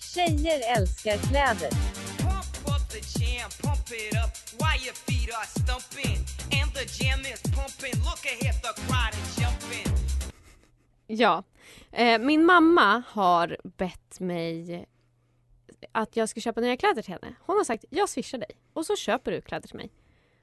Tjejer 0.00 0.60
älskar 0.76 1.16
kläder. 1.18 1.70
Pump 2.18 2.68
up 2.68 2.88
the 2.90 3.00
jam, 3.20 3.50
pump 3.62 3.90
it 3.90 4.14
up 4.24 4.30
while 4.58 4.84
your 4.86 4.94
feet 4.94 5.30
are 5.34 5.46
stumping. 5.46 6.18
And 6.62 6.72
the 6.74 6.84
jam 6.84 7.20
is 7.20 7.42
pumping. 7.42 7.94
Look 8.04 8.24
ahead, 8.26 8.54
the 8.62 8.72
crowd 8.82 9.12
is 9.22 9.36
jumping. 9.36 9.86
Ja. 11.06 11.42
Eh, 11.92 12.18
min 12.18 12.44
mamma 12.44 13.02
har 13.08 13.56
bett 13.78 14.20
mig 14.20 14.86
att 15.92 16.16
jag 16.16 16.28
ska 16.28 16.40
köpa 16.40 16.60
nya 16.60 16.76
kläder 16.76 17.02
till 17.02 17.12
henne. 17.12 17.34
Hon 17.40 17.56
har 17.56 17.64
sagt 17.64 17.84
jag 17.90 18.08
swishar 18.08 18.38
dig 18.38 18.50
och 18.72 18.86
så 18.86 18.96
köper 18.96 19.32
du 19.32 19.40
kläder 19.40 19.68
till 19.68 19.76
mig. 19.76 19.90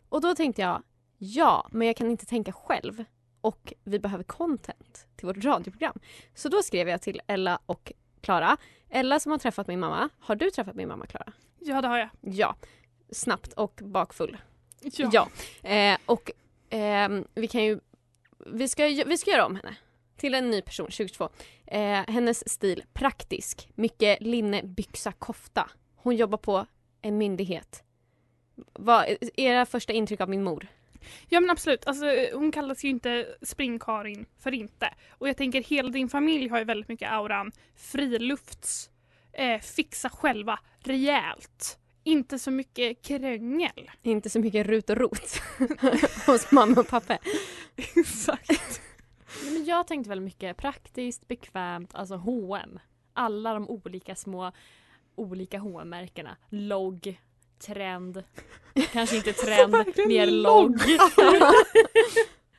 Och 0.10 0.22
då 0.22 0.36
tänkte 0.36 0.62
jag 0.62 0.84
ja, 1.18 1.68
men 1.72 1.88
jag 1.88 1.98
kan 1.98 2.12
inte 2.12 2.26
tänka 2.26 2.52
själv 2.52 3.04
och 3.42 3.74
vi 3.84 4.00
behöver 4.00 4.24
content 4.24 5.08
till 5.16 5.28
vårt 5.28 5.44
radioprogram. 5.44 6.00
Så 6.36 6.50
då 6.50 6.64
skrev 6.64 6.90
jag 6.90 7.02
till 7.02 7.22
Ella 7.28 7.60
och 7.66 7.94
Klara. 8.22 8.58
Ella 8.90 9.20
som 9.20 9.32
har 9.32 9.40
träffat 9.40 9.68
min 9.68 9.80
mamma. 9.80 10.10
Har 10.20 10.36
du 10.36 10.52
träffat 10.52 10.76
min 10.76 10.88
mamma 10.88 11.06
Klara? 11.06 11.34
ja, 11.60 11.82
det 11.82 11.88
har 11.88 11.98
jag. 11.98 12.10
Ja. 12.22 12.56
Snabbt 13.12 13.54
och 13.54 13.82
bakfull. 13.84 14.38
Ja. 14.82 15.10
Ja. 15.14 15.30
Eh, 15.70 15.98
och 16.06 16.32
ehm, 16.70 17.26
vi 17.36 17.48
kan 17.48 17.64
ju 17.64 17.80
vi 18.46 18.68
ska, 18.68 18.86
vi 18.88 19.18
ska 19.18 19.32
göra 19.32 19.46
om 19.46 19.56
henne 19.56 19.76
till 20.18 20.34
en 20.34 20.50
ny 20.50 20.62
person 20.62 20.86
2022. 20.86 21.30
Eh, 21.68 21.82
hennes 22.08 22.50
stil 22.50 22.84
praktisk. 22.94 23.70
Mycket 23.76 24.22
linne, 24.22 24.64
byxa, 24.64 25.12
kofta. 25.12 25.70
Hon 25.96 26.16
jobbar 26.16 26.38
på 26.38 26.66
en 27.02 27.18
myndighet. 27.18 27.84
Vad 28.74 29.06
är 29.06 29.40
era 29.40 29.66
första 29.66 29.94
intryck 29.94 30.22
av 30.22 30.30
min 30.30 30.44
mor? 30.44 30.68
Ja 31.30 31.40
men 31.40 31.50
absolut, 31.50 31.88
alltså, 31.88 32.06
hon 32.34 32.52
kallas 32.52 32.84
ju 32.84 32.90
inte 32.90 33.26
Spring-Karin 33.42 34.26
för 34.40 34.54
inte. 34.54 34.94
Och 35.10 35.30
jag 35.30 35.38
tänker 35.38 35.64
hela 35.64 35.90
din 35.90 36.10
familj 36.10 36.48
har 36.48 36.58
ju 36.58 36.64
väldigt 36.64 36.88
mycket 36.88 37.12
auran 37.12 37.52
frilufts, 37.76 38.90
eh, 39.34 39.62
fixa 39.62 40.10
själva, 40.10 40.60
rejält. 40.80 41.80
Inte 42.04 42.40
så 42.40 42.52
mycket 42.52 43.02
krängel. 43.02 43.92
Inte 44.02 44.30
så 44.30 44.40
mycket 44.40 44.68
rut 44.68 44.90
och 44.90 44.98
rot 44.98 45.42
hos 46.26 46.52
mamma 46.52 46.82
och 46.82 46.88
pappa. 46.88 47.18
Exakt. 47.76 48.82
Nej, 49.44 49.54
men 49.54 49.66
jag 49.66 49.88
tänkte 49.88 50.10
väldigt 50.10 50.26
mycket 50.26 50.58
praktiskt, 50.58 51.28
bekvämt, 51.28 51.96
alltså 51.96 52.16
H&M. 52.16 52.80
Alla 53.14 53.54
de 53.54 53.70
olika 53.70 54.16
små 54.16 54.52
olika 55.16 55.60
H&M-märkena. 55.60 56.38
Logg, 56.50 57.22
trend, 57.60 58.24
kanske 58.92 59.16
inte 59.18 59.34
trend, 59.46 59.72
mer 60.08 60.28
logg. 60.28 60.82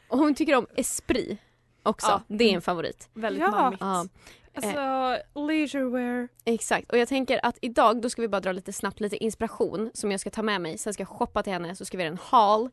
Och 0.09 0.19
hon 0.19 0.35
tycker 0.35 0.55
om 0.57 0.67
Esprit 0.77 1.39
också. 1.83 2.07
Ja. 2.07 2.23
Det 2.29 2.45
är 2.45 2.55
en 2.55 2.63
favorit. 2.63 3.09
väldigt 3.15 3.43
Ja. 3.43 3.51
mammigt. 3.51 3.81
Ja. 3.81 4.07
Alltså 4.55 5.41
leisurewear. 5.41 6.29
Exakt. 6.45 6.93
Och 6.93 6.99
jag 6.99 7.09
tänker 7.09 7.41
att 7.47 7.59
idag 7.63 8.01
då 8.03 8.11
ska 8.11 8.23
vi 8.23 8.29
bara 8.29 8.41
dra 8.41 8.53
lite 8.53 8.73
snabbt 8.73 9.01
lite 9.01 9.17
inspiration 9.25 9.91
som 9.95 10.11
jag 10.11 10.21
ska 10.21 10.31
ta 10.31 10.43
med 10.43 10.61
mig. 10.61 10.79
Sen 10.79 10.95
ska 10.95 11.01
jag 11.01 11.09
shoppa 11.09 11.43
till 11.43 11.53
henne 11.53 11.75
så 11.77 11.85
ska 11.85 11.97
vi 11.97 12.03
göra 12.05 12.13
en 12.13 12.19
haul 12.23 12.71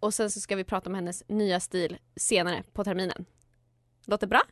och 0.00 0.14
sen 0.14 0.30
så 0.30 0.40
ska 0.40 0.56
vi 0.56 0.64
prata 0.64 0.90
om 0.90 0.94
hennes 0.94 1.22
nya 1.28 1.60
stil 1.60 1.98
senare 2.16 2.62
på 2.72 2.84
terminen. 2.84 3.24
Låter 4.08 4.26
bra? 4.26 4.42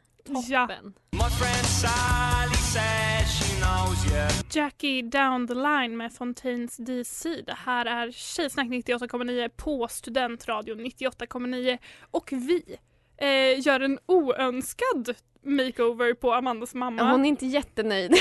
Ja. 0.49 0.67
Toppen. 0.67 0.95
My 1.11 1.19
friend 1.19 1.67
Sally 1.67 2.55
says 2.55 3.41
she 3.41 3.61
knows 3.61 4.13
you. 4.13 4.45
Jackie 4.51 5.03
Down 5.03 5.49
the 5.49 5.55
Line 5.55 5.97
med 5.97 6.13
Fontaines 6.13 6.77
DC. 6.77 7.43
Det 7.43 7.55
här 7.57 7.87
är 7.87 8.11
Tjejsnack 8.11 8.67
98,9 8.67 9.49
på 9.57 9.89
Studentradion 9.89 10.81
98,9 10.81 11.79
och 12.11 12.33
vi 12.33 12.77
eh, 13.17 13.61
gör 13.67 13.81
en 13.81 13.99
oönskad 14.07 15.15
makeover 15.43 16.15
på 16.15 16.33
Amandas 16.35 16.75
mamma. 16.75 17.11
Hon 17.11 17.25
är 17.25 17.29
inte 17.29 17.47
jättenöjd. 17.47 18.15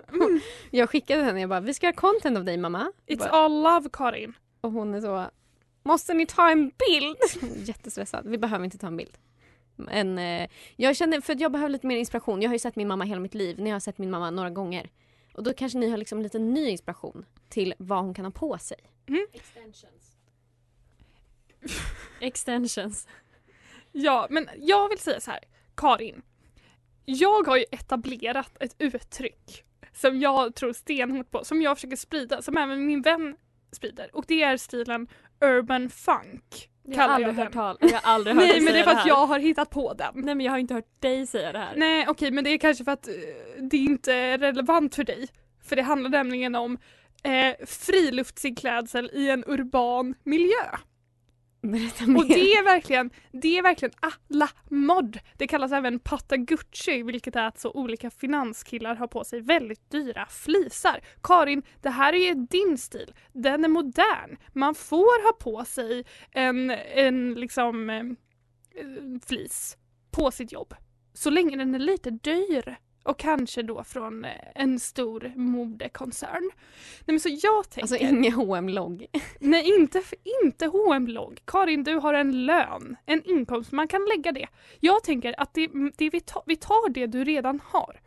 jag 0.70 0.90
skickade 0.90 1.22
henne 1.22 1.40
jag 1.40 1.50
bara, 1.50 1.60
vi 1.60 1.74
ska 1.74 1.86
göra 1.86 1.96
content 1.96 2.38
av 2.38 2.44
dig 2.44 2.56
mamma. 2.56 2.92
It's 3.06 3.18
Bara- 3.18 3.30
all 3.30 3.62
love 3.62 3.88
Karin. 3.92 4.34
Och 4.60 4.72
hon 4.72 4.94
är 4.94 5.00
så, 5.00 5.30
måste 5.82 6.14
ni 6.14 6.26
ta 6.26 6.50
en 6.50 6.70
bild? 6.88 7.16
Jättestressad. 7.68 8.26
Vi 8.28 8.38
behöver 8.38 8.64
inte 8.64 8.78
ta 8.78 8.86
en 8.86 8.96
bild. 8.96 9.18
Men 9.76 10.18
eh, 10.18 10.48
jag 10.76 10.96
känner, 10.96 11.20
för 11.20 11.32
att 11.32 11.40
jag 11.40 11.52
behöver 11.52 11.70
lite 11.70 11.86
mer 11.86 11.96
inspiration. 11.96 12.42
Jag 12.42 12.48
har 12.48 12.54
ju 12.54 12.58
sett 12.58 12.76
min 12.76 12.88
mamma 12.88 13.04
hela 13.04 13.20
mitt 13.20 13.34
liv. 13.34 13.58
Ni 13.58 13.70
har 13.70 13.80
sett 13.80 13.98
min 13.98 14.10
mamma 14.10 14.30
några 14.30 14.50
gånger. 14.50 14.90
Och 15.34 15.42
då 15.42 15.52
kanske 15.52 15.78
ni 15.78 15.90
har 15.90 15.96
liksom 15.96 16.22
lite 16.22 16.38
ny 16.38 16.68
inspiration 16.68 17.24
till 17.48 17.74
vad 17.78 18.04
hon 18.04 18.14
kan 18.14 18.24
ha 18.24 18.32
på 18.32 18.58
sig. 18.58 18.78
Extensions. 19.32 20.16
Extensions. 22.20 23.08
Ja, 23.92 24.26
men 24.30 24.48
jag 24.56 24.88
vill 24.88 24.98
säga 24.98 25.20
så 25.20 25.30
här. 25.30 25.40
Karin. 25.74 26.22
Jag 27.04 27.46
har 27.46 27.56
ju 27.56 27.64
etablerat 27.70 28.56
ett 28.60 28.74
uttryck 28.78 29.64
som 29.92 30.20
jag 30.20 30.54
tror 30.54 30.72
stenhårt 30.72 31.30
på, 31.30 31.44
som 31.44 31.62
jag 31.62 31.76
försöker 31.76 31.96
sprida, 31.96 32.42
som 32.42 32.56
även 32.56 32.86
min 32.86 33.02
vän 33.02 33.36
sprider. 33.72 34.10
Och 34.16 34.24
det 34.28 34.42
är 34.42 34.56
stilen 34.56 35.08
urban 35.40 35.90
funk. 35.90 36.70
Jag 36.86 37.02
har 37.02 37.08
aldrig 37.08 37.28
jag 37.28 37.44
hört 37.44 37.52
tal. 37.52 37.76
Jag 37.80 37.88
har 37.88 38.12
aldrig 38.12 38.36
hört 38.36 38.44
Nej 38.48 38.60
men 38.60 38.72
det 38.74 38.80
är 38.80 38.84
för 38.84 38.90
att 38.90 39.06
jag 39.06 39.26
har 39.26 39.38
hittat 39.38 39.70
på 39.70 39.94
den. 39.94 40.12
Nej 40.14 40.34
men 40.34 40.46
jag 40.46 40.52
har 40.52 40.58
inte 40.58 40.74
hört 40.74 41.00
dig 41.00 41.26
säga 41.26 41.52
det 41.52 41.58
här. 41.58 41.72
Nej 41.76 42.06
okej 42.08 42.30
men 42.30 42.44
det 42.44 42.50
är 42.50 42.58
kanske 42.58 42.84
för 42.84 42.92
att 42.92 43.08
eh, 43.08 43.14
det 43.70 43.76
inte 43.76 44.14
är 44.14 44.38
relevant 44.38 44.94
för 44.94 45.04
dig. 45.04 45.28
För 45.64 45.76
det 45.76 45.82
handlar 45.82 46.10
nämligen 46.10 46.54
om 46.54 46.78
eh, 47.22 47.66
friluftsklädsel 47.66 49.10
i 49.12 49.30
en 49.30 49.44
urban 49.46 50.14
miljö. 50.24 50.76
Och 52.16 52.28
det 52.28 52.52
är 52.52 52.64
verkligen, 52.64 53.10
det 53.32 53.58
är 53.58 53.62
verkligen 53.62 53.92
alla 54.00 54.48
mod. 54.70 55.18
Det 55.38 55.46
kallas 55.46 55.72
även 55.72 55.98
patagucci 55.98 57.02
vilket 57.02 57.36
är 57.36 57.46
att 57.46 57.60
så 57.60 57.70
olika 57.70 58.10
finanskillar 58.10 58.94
har 58.94 59.06
på 59.06 59.24
sig 59.24 59.40
väldigt 59.40 59.90
dyra 59.90 60.26
flisar. 60.26 61.00
Karin, 61.22 61.62
det 61.82 61.90
här 61.90 62.12
är 62.12 62.28
ju 62.28 62.34
din 62.34 62.78
stil. 62.78 63.14
Den 63.32 63.64
är 63.64 63.68
modern. 63.68 64.36
Man 64.52 64.74
får 64.74 65.24
ha 65.24 65.32
på 65.32 65.64
sig 65.64 66.04
en, 66.30 66.70
en 66.94 67.34
liksom 67.34 67.90
eh, 67.90 68.04
flis 69.26 69.76
på 70.10 70.30
sitt 70.30 70.52
jobb. 70.52 70.74
Så 71.14 71.30
länge 71.30 71.56
den 71.56 71.74
är 71.74 71.78
lite 71.78 72.10
dyr. 72.10 72.76
Och 73.04 73.18
kanske 73.18 73.62
då 73.62 73.84
från 73.84 74.24
eh, 74.24 74.30
en 74.54 74.80
stor 74.80 75.32
modekoncern. 75.36 76.50
Nej 76.98 77.14
men 77.14 77.20
så 77.20 77.28
jag 77.42 77.70
tänker... 77.70 77.80
Alltså 77.82 77.96
ingen 77.96 78.32
hm 78.32 78.68
logg 78.68 79.06
Nej 79.40 79.74
inte, 79.76 80.02
inte 80.44 80.66
hm 80.66 81.06
logg 81.06 81.40
Karin 81.44 81.84
du 81.84 81.94
har 81.94 82.14
en 82.14 82.46
lön, 82.46 82.96
en 83.06 83.22
inkomst, 83.24 83.72
man 83.72 83.88
kan 83.88 84.06
lägga 84.16 84.32
det. 84.32 84.46
Jag 84.80 85.04
tänker 85.04 85.40
att 85.40 85.54
det, 85.54 85.70
det 85.96 86.10
vi, 86.10 86.20
tar, 86.20 86.42
vi 86.46 86.56
tar 86.56 86.88
det 86.88 87.06
du 87.06 87.24
redan 87.24 87.60
har. 87.64 88.00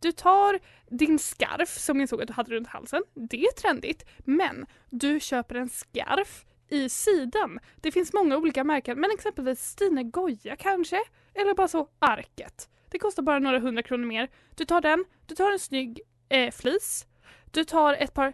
Du 0.00 0.12
tar 0.12 0.58
din 0.90 1.18
scarf 1.18 1.78
som 1.78 2.00
jag 2.00 2.08
såg 2.08 2.22
att 2.22 2.28
du 2.28 2.32
hade 2.32 2.50
runt 2.50 2.68
halsen. 2.68 3.02
Det 3.14 3.44
är 3.44 3.52
trendigt. 3.52 4.04
Men 4.18 4.66
du 4.90 5.20
köper 5.20 5.54
en 5.54 5.68
scarf 5.68 6.44
i 6.68 6.88
sidan. 6.88 7.58
Det 7.76 7.92
finns 7.92 8.12
många 8.12 8.36
olika 8.36 8.64
märken 8.64 9.00
men 9.00 9.10
exempelvis 9.10 9.60
Stine 9.60 10.02
Goya 10.02 10.56
kanske? 10.56 11.00
Eller 11.34 11.54
bara 11.54 11.68
så 11.68 11.88
Arket. 11.98 12.68
Det 12.90 12.98
kostar 12.98 13.22
bara 13.22 13.38
några 13.38 13.58
hundra 13.58 13.82
kronor 13.82 14.06
mer. 14.06 14.28
Du 14.54 14.64
tar 14.64 14.80
den, 14.80 15.04
du 15.26 15.34
tar 15.34 15.52
en 15.52 15.58
snygg 15.58 16.00
eh, 16.28 16.50
flis. 16.50 17.06
Du 17.50 17.64
tar 17.64 17.94
ett 17.94 18.14
par 18.14 18.32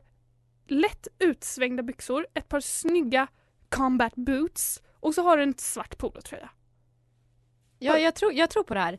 lätt 0.66 1.08
utsvängda 1.18 1.82
byxor, 1.82 2.26
ett 2.34 2.48
par 2.48 2.60
snygga 2.60 3.26
combat 3.68 4.14
boots 4.14 4.82
och 5.00 5.14
så 5.14 5.22
har 5.22 5.36
du 5.36 5.42
en 5.42 5.54
svart 5.58 5.98
polotröja. 5.98 6.50
Ja, 7.78 7.98
jag 7.98 8.14
tror, 8.14 8.32
jag 8.32 8.50
tror 8.50 8.62
på 8.62 8.74
det 8.74 8.80
här. 8.80 8.98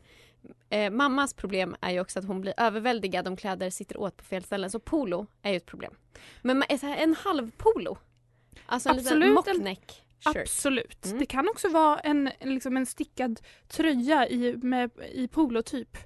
Eh, 0.70 0.90
mammas 0.90 1.34
problem 1.34 1.76
är 1.80 1.90
ju 1.90 2.00
också 2.00 2.18
att 2.18 2.24
hon 2.24 2.40
blir 2.40 2.54
överväldigad 2.56 3.28
om 3.28 3.36
kläder 3.36 3.70
sitter 3.70 3.96
åt 3.96 4.16
på 4.16 4.24
fel 4.24 4.44
ställen. 4.44 4.70
Så 4.70 4.80
polo 4.80 5.26
är 5.42 5.50
ju 5.50 5.56
ett 5.56 5.66
problem. 5.66 5.94
Men 6.42 6.62
en 6.82 7.14
halv 7.14 7.50
polo. 7.56 7.98
Alltså 8.66 8.88
en 8.88 8.96
liten 8.96 9.06
Absolut, 9.12 9.28
en- 9.28 9.34
mockneck 9.34 10.05
shirt. 10.24 10.36
Absolut. 10.36 11.06
Mm. 11.06 11.18
Det 11.18 11.26
kan 11.26 11.48
också 11.48 11.68
vara 11.68 11.98
en, 11.98 12.30
liksom 12.40 12.76
en 12.76 12.86
stickad 12.86 13.40
tröja 13.68 14.28
i, 14.28 14.56
med, 14.56 14.90
i 15.12 15.28
polotyp. 15.28 15.96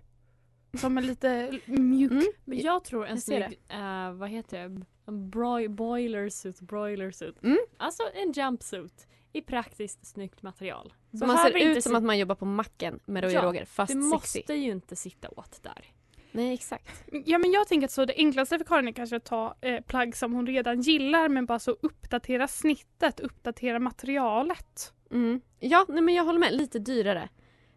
Som 0.81 0.99
är 0.99 1.03
lite 1.03 1.59
mjuk. 1.66 2.37
Men 2.44 2.59
jag 2.59 2.85
tror 2.85 3.07
en 3.07 3.11
Jag 3.14 3.23
snygg, 3.23 3.61
eh, 3.68 4.12
vad 4.12 4.29
heter 4.29 4.68
det, 4.68 4.85
en 5.07 5.31
broi- 5.31 5.68
boiler 5.68 6.29
suit, 6.29 6.61
broiler 6.61 7.11
suit. 7.11 7.42
Mm. 7.42 7.59
Alltså 7.77 8.03
en 8.14 8.33
jumpsuit 8.33 9.07
i 9.33 9.40
praktiskt 9.40 10.07
snyggt 10.07 10.42
material. 10.42 10.92
Så 11.18 11.27
man 11.27 11.38
ser 11.38 11.57
ut 11.57 11.83
som 11.85 11.94
att 11.94 12.03
man 12.03 12.18
jobbar 12.18 12.35
på 12.35 12.44
macken 12.44 13.01
med 13.05 13.25
Roy 13.25 13.37
och 13.38 13.44
Roger 13.44 13.64
fast 13.64 13.92
det 13.94 14.03
sexy. 14.03 14.09
måste 14.38 14.55
ju 14.55 14.70
inte 14.70 14.96
sitta 14.96 15.29
åt 15.29 15.62
där. 15.62 15.85
Nej 16.33 16.55
exakt. 16.55 17.05
Ja 17.25 17.38
men 17.38 17.53
jag 17.53 17.69
tänker 17.69 17.85
att 17.85 17.93
så 17.93 18.05
det 18.05 18.14
enklaste 18.16 18.59
för 18.59 18.64
Karin 18.64 18.88
är 18.88 18.93
kanske 18.93 19.16
att 19.16 19.25
ta 19.25 19.55
eh, 19.61 19.81
plagg 19.81 20.16
som 20.16 20.33
hon 20.33 20.47
redan 20.47 20.81
gillar 20.81 21.29
men 21.29 21.47
bara 21.47 21.59
så 21.59 21.71
uppdatera 21.71 22.49
snittet, 22.49 23.21
uppdatera 23.21 23.79
materialet. 23.79 24.93
Mm. 25.11 25.40
Ja, 25.59 25.87
nej, 25.88 26.03
men 26.03 26.14
jag 26.14 26.25
håller 26.25 26.38
med. 26.38 26.55
Lite 26.55 26.79
dyrare. 26.79 27.29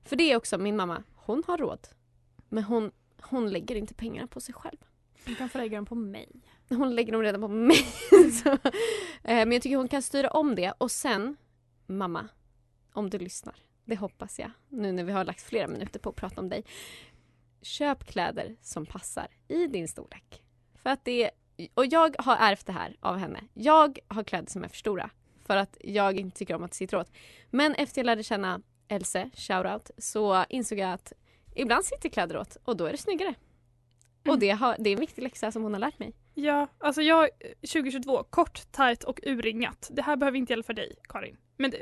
För 0.04 0.16
det 0.16 0.32
är 0.32 0.38
också 0.38 0.58
min 0.58 0.76
mamma. 0.76 1.04
Hon 1.16 1.44
har 1.48 1.58
råd. 1.58 1.88
Men 2.50 2.64
hon, 2.64 2.92
hon 3.22 3.50
lägger 3.50 3.76
inte 3.76 3.94
pengarna 3.94 4.28
på 4.28 4.42
sig 4.42 4.54
själv. 4.54 4.78
Du 5.26 5.36
kan 5.36 5.50
få 5.50 5.58
lägga 5.58 5.78
dem 5.78 5.86
på 5.86 5.96
mig. 5.96 6.30
Hon 6.70 6.96
lägger 6.96 7.12
dem 7.12 7.22
redan 7.22 7.42
på 7.42 7.48
mig. 7.48 7.86
Så, 8.44 8.50
eh, 8.50 8.58
men 9.24 9.52
jag 9.52 9.62
tycker 9.62 9.78
hon 9.78 9.88
kan 9.88 10.02
styra 10.02 10.30
om 10.30 10.56
det. 10.56 10.74
Och 10.78 10.92
sen, 10.92 11.38
mamma, 11.86 12.28
om 12.94 13.10
du 13.10 13.20
lyssnar. 13.20 13.56
Det 13.86 13.96
hoppas 13.96 14.40
jag. 14.40 14.52
Nu 14.70 14.92
när 14.92 15.04
vi 15.04 15.12
har 15.12 15.26
lagt 15.26 15.42
flera 15.42 15.68
minuter 15.68 16.00
på 16.00 16.10
att 16.10 16.16
prata 16.16 16.42
om 16.42 16.50
dig. 16.50 16.64
Köp 17.64 18.04
kläder 18.04 18.56
som 18.62 18.86
passar 18.86 19.28
i 19.48 19.68
din 19.68 19.88
storlek. 19.88 20.44
För 20.76 20.90
att 20.90 21.06
det 21.06 21.32
och 21.74 21.86
jag 21.86 22.16
har 22.20 22.36
ärvt 22.36 22.66
det 22.66 22.72
här 22.72 22.98
av 23.00 23.18
henne. 23.18 23.40
Jag 23.54 24.00
har 24.08 24.24
kläder 24.24 24.52
som 24.52 24.64
är 24.64 24.68
för 24.68 24.78
stora. 24.78 25.10
För 25.46 25.58
att 25.58 25.78
jag 25.82 26.20
inte 26.20 26.38
tycker 26.38 26.56
om 26.56 26.64
att 26.64 26.72
det 26.72 26.78
sitter 26.78 26.98
åt. 26.98 27.12
Men 27.50 27.74
efter 27.76 28.00
jag 28.00 28.06
lärde 28.06 28.24
känna 28.24 28.62
Else, 28.88 29.30
shoutout, 29.34 29.92
så 29.98 30.46
insåg 30.50 30.80
jag 30.80 30.92
att 30.92 31.14
ibland 31.56 31.86
sitter 31.86 32.10
kläder 32.10 32.38
åt 32.38 32.58
och 32.64 32.78
då 32.78 32.86
är 32.86 32.92
det 32.92 32.98
snyggare. 32.98 33.36
Och 34.28 34.40
det, 34.40 34.50
har, 34.50 34.76
det 34.80 34.90
är 34.90 34.94
en 34.94 35.00
viktig 35.00 35.22
läxa 35.22 35.52
som 35.52 35.64
hon 35.64 35.74
har 35.74 35.80
lärt 35.80 36.00
mig. 36.00 36.14
Ja, 36.34 36.68
alltså 36.78 37.02
jag 37.02 37.30
2022, 37.74 38.24
kort, 38.24 38.72
tight 38.72 39.04
och 39.04 39.20
urringat. 39.24 39.90
Det 39.92 40.02
här 40.02 40.16
behöver 40.16 40.38
inte 40.38 40.54
gälla 40.54 40.64
för 40.64 40.74
dig 40.74 40.96
Karin. 41.10 41.38
Men 41.58 41.72
det, 41.72 41.80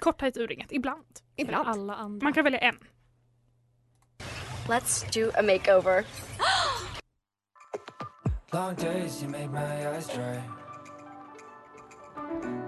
kort, 0.00 0.20
tight, 0.20 0.36
urringat, 0.36 0.72
ibland. 0.72 1.06
Ibland. 1.36 1.68
Alla 1.68 1.94
andra. 1.94 2.24
Man 2.24 2.32
kan 2.32 2.44
välja 2.44 2.58
en. 2.58 2.78
Let's 4.68 5.02
do 5.10 5.30
a 5.36 5.42
makeover. 5.42 6.04
Long 8.52 8.74
days, 8.74 9.22
you 9.22 9.28
make 9.28 9.50
my 9.50 9.88
eyes 9.88 10.08
dry. 10.08 10.42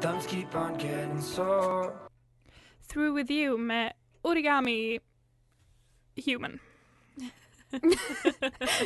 Thumbs 0.01 0.27
keep 0.27 0.55
on 0.55 0.75
getting 0.79 1.21
sore. 1.21 1.93
Through 2.89 3.15
with 3.15 3.31
you 3.31 3.59
med 3.59 3.93
Origami 4.23 4.99
Human. 6.27 6.59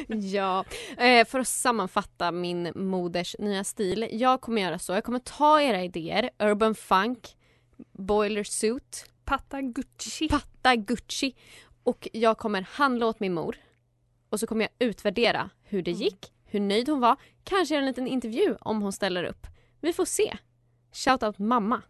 ja, 0.09 0.65
eh, 0.99 1.27
för 1.27 1.41
att 1.41 1.49
sammanfatta 1.49 2.33
min 2.33 2.73
moders 2.75 3.37
nya 3.39 3.65
stil. 3.65 4.09
Jag 4.13 4.41
kommer 4.41 4.63
göra 4.63 4.79
så. 4.79 4.93
Jag 4.93 5.05
kommer 5.05 5.19
ta 5.19 5.61
era 5.61 5.85
idéer. 5.85 6.31
Urban 6.39 6.75
funk, 6.75 7.37
boiler 7.93 8.45
suit, 8.45 9.11
Patta 9.25 9.61
Gucci. 9.63 10.29
patta 10.29 10.77
Gucci. 10.77 11.35
Och 11.87 12.09
jag 12.13 12.39
kommer 12.39 12.63
handla 12.63 13.07
åt 13.07 13.21
min 13.21 13.35
mor. 13.35 13.57
Och 14.31 14.41
så 14.41 14.47
kommer 14.47 14.65
jag 14.79 14.89
utvärdera 14.89 15.51
hur 15.63 15.83
det 15.83 15.91
gick, 15.91 16.33
hur 16.45 16.61
nöjd 16.61 16.89
hon 16.89 17.01
var. 17.01 17.17
Kanske 17.45 17.75
göra 17.75 17.83
en 17.83 17.87
liten 17.89 18.07
intervju 18.07 18.57
om 18.61 18.83
hon 18.83 18.93
ställer 18.93 19.25
upp. 19.25 19.47
Vi 19.81 19.93
får 19.93 20.05
se. 20.05 20.37
Shout 20.93 21.23
out 21.23 21.39
mamma. 21.39 21.83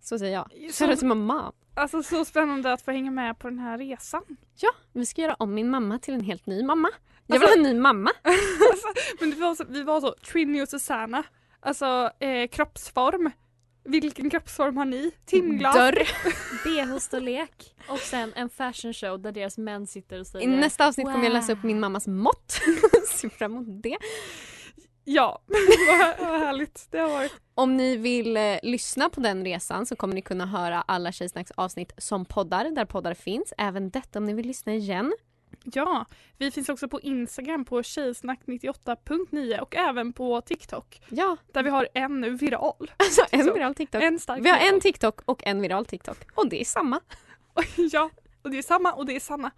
Så 0.00 0.18
säger 0.18 0.32
jag. 0.32 0.50
Så- 0.72 0.78
Shout 0.84 0.90
out 0.90 0.98
till 0.98 1.08
mamma. 1.08 1.52
Alltså 1.74 2.02
så 2.02 2.24
spännande 2.24 2.72
att 2.72 2.82
få 2.82 2.90
hänga 2.90 3.10
med 3.10 3.38
på 3.38 3.48
den 3.48 3.58
här 3.58 3.78
resan. 3.78 4.22
Ja, 4.60 4.70
vi 4.92 5.06
ska 5.06 5.22
göra 5.22 5.34
om 5.34 5.54
min 5.54 5.70
mamma 5.70 5.98
till 5.98 6.14
en 6.14 6.20
helt 6.24 6.46
ny 6.46 6.62
mamma. 6.62 6.90
Jag 7.26 7.34
vill 7.38 7.42
Alltså- 7.42 7.58
ha 7.60 7.66
en 7.66 7.74
ny 7.74 7.80
mamma. 7.80 8.10
Men 9.20 9.30
det 9.30 9.36
var 9.36 9.54
så, 9.54 9.64
vi 9.68 9.82
var 9.82 10.00
så, 10.00 10.14
Trinny 10.32 10.62
och 10.62 10.68
Susanna. 10.68 11.22
Alltså 11.60 12.10
eh, 12.20 12.48
kroppsform. 12.48 13.30
Vilken 13.84 14.30
kroppsform 14.30 14.76
har 14.76 14.84
ni? 14.84 15.10
Timglas? 15.26 15.74
Dörr. 15.74 16.08
BH-storlek 16.64 17.74
och 17.88 17.98
sen 17.98 18.32
en 18.36 18.50
fashion 18.50 18.94
show 18.94 19.22
där 19.22 19.32
deras 19.32 19.58
män 19.58 19.86
sitter 19.86 20.20
och 20.20 20.26
säger 20.26 20.48
I 20.48 20.56
nästa 20.56 20.86
avsnitt 20.86 21.06
kommer 21.06 21.24
jag 21.24 21.32
läsa 21.32 21.52
upp 21.52 21.58
"Wow." 21.58 21.66
min 21.66 21.80
mammas 21.80 22.06
mått. 22.06 22.60
Se 23.14 23.30
fram 23.30 23.52
emot 23.52 23.82
det. 23.82 23.96
Ja, 25.04 25.42
vad, 25.46 26.28
vad 26.30 26.40
härligt 26.40 26.86
det 26.90 26.98
har 26.98 27.08
varit. 27.08 27.32
Om 27.54 27.76
ni 27.76 27.96
vill 27.96 28.36
eh, 28.36 28.56
lyssna 28.62 29.08
på 29.08 29.20
den 29.20 29.44
resan 29.44 29.86
så 29.86 29.96
kommer 29.96 30.14
ni 30.14 30.22
kunna 30.22 30.46
höra 30.46 30.82
alla 30.82 31.12
Tjejsnacks 31.12 31.50
avsnitt 31.50 31.92
som 31.98 32.24
poddar, 32.24 32.70
där 32.70 32.84
poddar 32.84 33.14
finns. 33.14 33.52
Även 33.58 33.90
detta 33.90 34.18
om 34.18 34.24
ni 34.24 34.34
vill 34.34 34.46
lyssna 34.46 34.74
igen. 34.74 35.12
Ja, 35.64 36.06
vi 36.38 36.50
finns 36.50 36.68
också 36.68 36.88
på 36.88 37.00
Instagram 37.00 37.64
på 37.64 37.82
tjejsnack98.9 37.82 39.58
och 39.58 39.76
även 39.76 40.12
på 40.12 40.40
TikTok. 40.40 41.00
Ja. 41.08 41.36
Där 41.52 41.62
vi 41.62 41.70
har 41.70 41.88
en 41.94 42.36
viral. 42.36 42.90
Alltså 42.96 43.22
en 43.30 43.54
viral 43.54 43.74
TikTok. 43.74 44.02
En 44.02 44.18
stark 44.18 44.44
Vi 44.44 44.50
har 44.50 44.58
viral. 44.58 44.74
en 44.74 44.80
TikTok 44.80 45.20
och 45.24 45.46
en 45.46 45.60
viral 45.60 45.86
TikTok. 45.86 46.18
Och 46.34 46.48
det 46.48 46.60
är 46.60 46.64
samma. 46.64 47.00
ja, 47.76 48.10
och 48.42 48.50
det 48.50 48.58
är 48.58 48.62
samma 48.62 48.92
och 48.92 49.06
det 49.06 49.16
är 49.16 49.20
Sanna. 49.20 49.50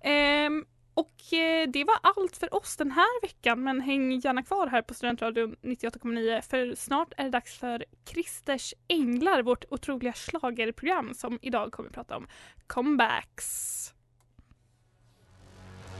Ehm, 0.00 0.64
och 0.94 1.32
eh, 1.32 1.68
det 1.68 1.84
var 1.84 1.98
allt 2.02 2.36
för 2.36 2.54
oss 2.54 2.76
den 2.76 2.90
här 2.90 3.22
veckan 3.22 3.62
men 3.62 3.80
häng 3.80 4.12
gärna 4.12 4.42
kvar 4.42 4.66
här 4.66 4.82
på 4.82 4.94
Studentradion 4.94 5.56
98,9 5.62 6.40
för 6.40 6.74
snart 6.74 7.12
är 7.16 7.24
det 7.24 7.30
dags 7.30 7.58
för 7.58 7.84
Christers 8.10 8.74
Änglar, 8.88 9.42
vårt 9.42 9.64
otroliga 9.70 10.12
schlagerprogram 10.12 11.14
som 11.14 11.38
idag 11.42 11.72
kommer 11.72 11.88
att 11.88 11.94
prata 11.94 12.16
om 12.16 12.26
comebacks. 12.66 13.94